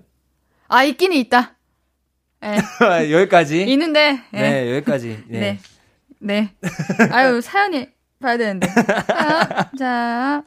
[0.67, 1.55] 아, 있기는 있다.
[2.41, 2.57] 네.
[3.11, 3.63] 여기까지.
[3.63, 4.21] 있는데.
[4.31, 5.23] 네, 네 여기까지.
[5.27, 5.39] 네.
[5.39, 5.59] 네.
[6.19, 6.53] 네.
[7.11, 7.87] 아유, 사연이
[8.19, 8.67] 봐야 되는데.
[9.77, 10.43] 자,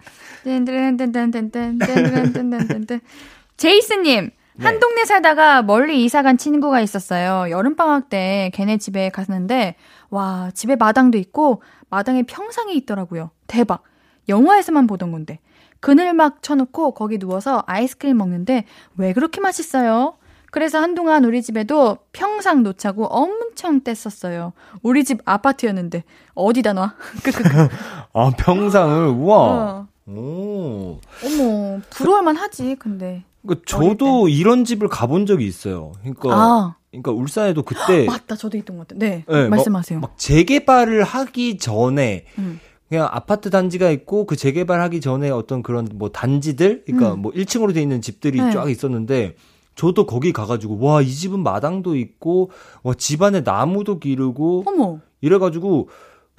[3.56, 4.30] 제이스님.
[4.60, 4.66] 네.
[4.66, 7.50] 한 동네 살다가 멀리 이사 간 친구가 있었어요.
[7.50, 9.74] 여름방학 때 걔네 집에 갔는데,
[10.10, 13.30] 와, 집에 마당도 있고, 마당에 평상이 있더라고요.
[13.46, 13.82] 대박.
[14.28, 15.40] 영화에서만 보던 건데.
[15.80, 18.66] 그늘 막 쳐놓고 거기 누워서 아이스크림 먹는데
[18.98, 20.14] 왜 그렇게 맛있어요?
[20.50, 24.52] 그래서 한동안 우리 집에도 평상 놓자고 엄청 뗐었어요.
[24.82, 26.04] 우리 집 아파트였는데
[26.34, 26.96] 어디다 놔?
[28.12, 29.36] 아, 평상을, 우와.
[29.38, 29.88] 어.
[30.06, 30.98] 오.
[31.24, 32.76] 어머 부러울만 하지.
[32.78, 35.92] 근데 그 저도 이런 집을 가본 적이 있어요.
[36.00, 38.36] 그러니까, 아 그러니까 울산에도 그때 맞다.
[38.36, 38.98] 저도 있던 것 같아.
[38.98, 40.00] 네, 네, 말씀하세요.
[40.00, 42.60] 막 재개발을 하기 전에 음.
[42.88, 47.22] 그냥 아파트 단지가 있고 그 재개발하기 전에 어떤 그런 뭐 단지들, 그러니까 음.
[47.22, 48.50] 뭐 1층으로 돼 있는 집들이 네.
[48.50, 49.36] 쫙 있었는데
[49.76, 52.50] 저도 거기 가가지고 와 이 집은 마당도 있고
[52.82, 54.98] 와 집안에 나무도 기르고 어머.
[55.22, 55.88] 이래가지고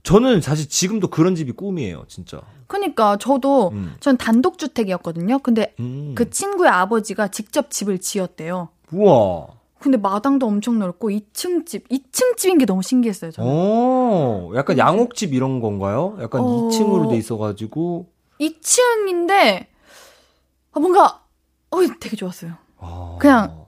[0.04, 2.41] 저는 사실 지금도 그런 집이 꿈이에요, 진짜.
[2.68, 3.95] 그니까 저도 음.
[3.99, 5.39] 전 단독 주택이었거든요.
[5.39, 6.14] 근데 음.
[6.16, 8.70] 그 친구의 아버지가 직접 집을 지었대요.
[8.91, 9.47] 우와.
[9.80, 13.32] 근데 마당도 엄청 넓고 2층 집, 2층 집인 게 너무 신기했어요.
[13.32, 13.49] 저는.
[13.52, 16.18] 어, 약간 양옥집 이런 건가요?
[16.22, 16.70] 약간 어.
[16.70, 18.08] 2층으로 돼 있어가지고.
[18.39, 19.66] 2층인데
[20.74, 21.24] 아, 뭔가
[21.72, 22.54] 어 되게 좋았어요.
[22.78, 23.18] 아.
[23.20, 23.66] 그냥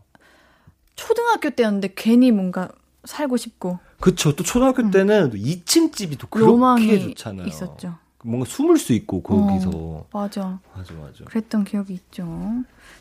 [0.95, 2.69] 초등학교 때였는데 괜히 뭔가
[3.05, 4.35] 살고 싶고 그쵸.
[4.35, 6.99] 또 초등학교 때는 2층 집이 또 그렇게 음.
[6.99, 7.47] 좋잖아요.
[7.47, 7.95] 있었죠.
[8.21, 10.07] 뭔가 숨을 수 있고, 거기서.
[10.11, 10.59] 맞아.
[10.75, 11.23] 맞아, 맞아.
[11.23, 12.27] 그랬던 기억이 있죠.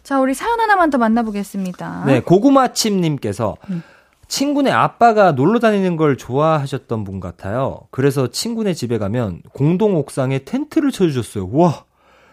[0.05, 2.05] 자, 우리 사연 하나만 더 만나보겠습니다.
[2.07, 3.83] 네, 고구마칩님께서 음.
[4.29, 7.81] 친구네 아빠가 놀러 다니는 걸 좋아하셨던 분 같아요.
[7.91, 11.51] 그래서 친구네 집에 가면 공동 옥상에 텐트를 쳐주셨어요.
[11.51, 11.85] 와,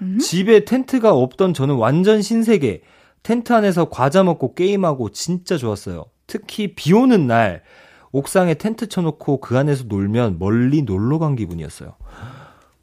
[0.03, 0.19] 음?
[0.19, 2.83] 집에 텐트가 없던 저는 완전 신세계.
[3.23, 6.05] 텐트 안에서 과자 먹고 게임하고 진짜 좋았어요.
[6.27, 7.63] 특히 비 오는 날
[8.11, 11.93] 옥상에 텐트 쳐놓고 그 안에서 놀면 멀리 놀러 간 기분이었어요.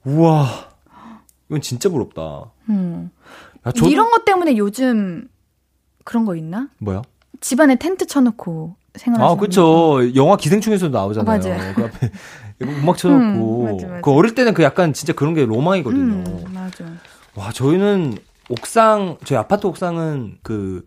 [0.04, 0.46] 우와,
[1.48, 2.52] 이건 진짜 부럽다.
[2.68, 3.10] 음.
[3.66, 5.28] 야, 저도- 이런 것 때문에 요즘
[6.04, 6.68] 그런 거 있나?
[6.78, 7.02] 뭐야?
[7.40, 10.14] 집안에 텐트 쳐놓고 생활하시는 아, 그쵸.
[10.14, 11.34] 영화 기생충에서도 나오잖아요.
[11.34, 11.74] 아, 맞아요.
[11.74, 12.10] 그 앞에
[12.62, 13.78] 음악 쳐놓고.
[13.82, 14.00] 음.
[14.02, 16.24] 그 어릴 때는 그 약간 진짜 그런 게 로망이거든요.
[16.24, 16.84] 음, 맞아.
[17.34, 18.16] 와, 저희는
[18.48, 20.86] 옥상, 저희 아파트 옥상은 그,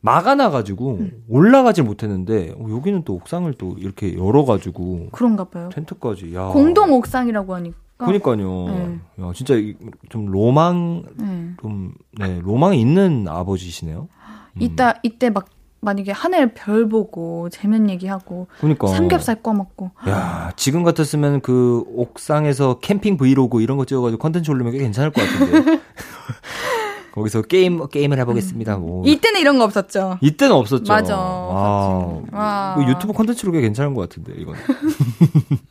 [0.00, 1.24] 막아놔가지고 음.
[1.28, 5.68] 올라가질 못했는데, 어, 여기는 또 옥상을 또 이렇게 열어가지고 그런가 봐요.
[5.72, 6.34] 텐트까지.
[6.34, 6.46] 야.
[6.48, 7.76] 공동 옥상이라고 하니까.
[7.98, 8.66] 그니까요.
[8.68, 8.98] 네.
[9.20, 9.74] 야, 진짜 이-
[10.08, 11.50] 좀 로망, 네.
[11.60, 14.08] 좀, 네, 로망이 있는 아버지시네요.
[14.54, 14.62] 음.
[14.62, 15.46] 이따 이때 막
[15.80, 18.88] 만약에 하늘 별 보고 재밌는 얘기하고 그니까.
[18.88, 24.72] 삼겹살 꺼 먹고 야, 지금 같았으면 그 옥상에서 캠핑 브이로그 이런 거 찍어가지고 컨텐츠 올리면
[24.72, 25.80] 꽤 괜찮을 것 같은데.
[27.18, 28.76] 거기서 게임, 게임을 해보겠습니다.
[28.78, 29.06] 뭐.
[29.06, 30.18] 이때는 이런 거 없었죠.
[30.20, 30.92] 이때는 없었죠.
[30.92, 31.14] 맞아.
[31.14, 32.20] 아.
[32.32, 32.74] 와.
[32.76, 34.54] 그 유튜브 컨텐츠로 꽤 괜찮은 것 같은데, 이건.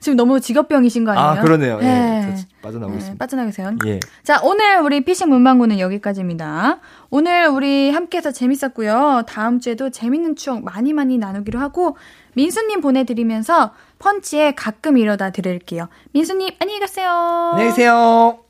[0.00, 1.26] 지금 너무 직업병이신 거 아니에요?
[1.26, 1.78] 아, 그러네요.
[1.82, 1.84] 예.
[1.84, 2.34] 네.
[2.36, 3.24] 저 빠져나오고 네, 있습니다.
[3.24, 3.76] 빠져나가세요.
[3.86, 4.00] 예.
[4.22, 6.78] 자, 오늘 우리 피싱 문방구는 여기까지입니다.
[7.10, 9.24] 오늘 우리 함께해서 재밌었고요.
[9.26, 11.96] 다음 주에도 재밌는 추억 많이 많이 나누기로 하고
[12.34, 15.88] 민수님 보내드리면서 펀치에 가끔 이러다 들을게요.
[16.12, 17.10] 민수님 안녕히 가세요.
[17.52, 18.49] 안녕히 계세요.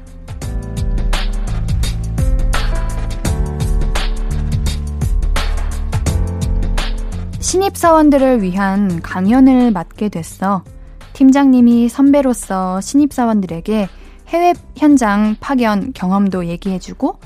[7.51, 10.63] 신입사원들을 위한 강연을 맡게 됐어.
[11.11, 13.89] 팀장님이 선배로서 신입사원들에게
[14.29, 17.19] 해외 현장 파견 경험도 얘기해주고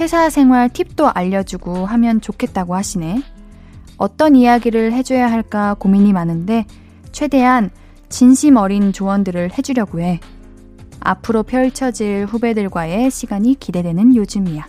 [0.00, 3.22] 회사 생활 팁도 알려주고 하면 좋겠다고 하시네.
[3.98, 6.66] 어떤 이야기를 해줘야 할까 고민이 많은데
[7.12, 7.70] 최대한
[8.08, 10.18] 진심 어린 조언들을 해주려고 해.
[10.98, 14.66] 앞으로 펼쳐질 후배들과의 시간이 기대되는 요즘이야.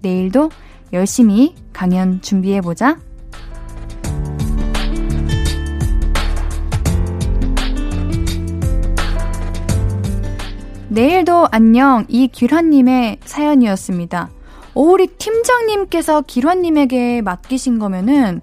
[0.00, 0.50] 내일도
[0.92, 2.98] 열심히 강연 준비해보자.
[10.92, 14.28] 내일도 안녕 이규환님의 사연이었습니다.
[14.74, 18.42] 오, 우리 팀장님께서 기환님에게 맡기신 거면은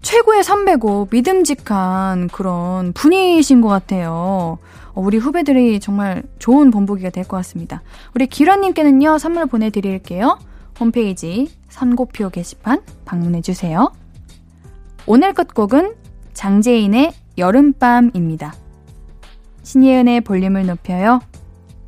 [0.00, 4.58] 최고의 선배고 믿음직한 그런 분이신 것 같아요.
[4.94, 7.82] 어, 우리 후배들이 정말 좋은 본보기가 될 것 같습니다.
[8.14, 10.38] 우리 기란님께는요, 선물 보내드릴게요.
[10.80, 13.92] 홈페이지 선고표 게시판 방문해주세요.
[15.04, 15.96] 오늘 끝곡은
[16.32, 18.54] 장재인의 여름밤입니다.
[19.64, 21.20] 신예은의 볼륨을 높여요.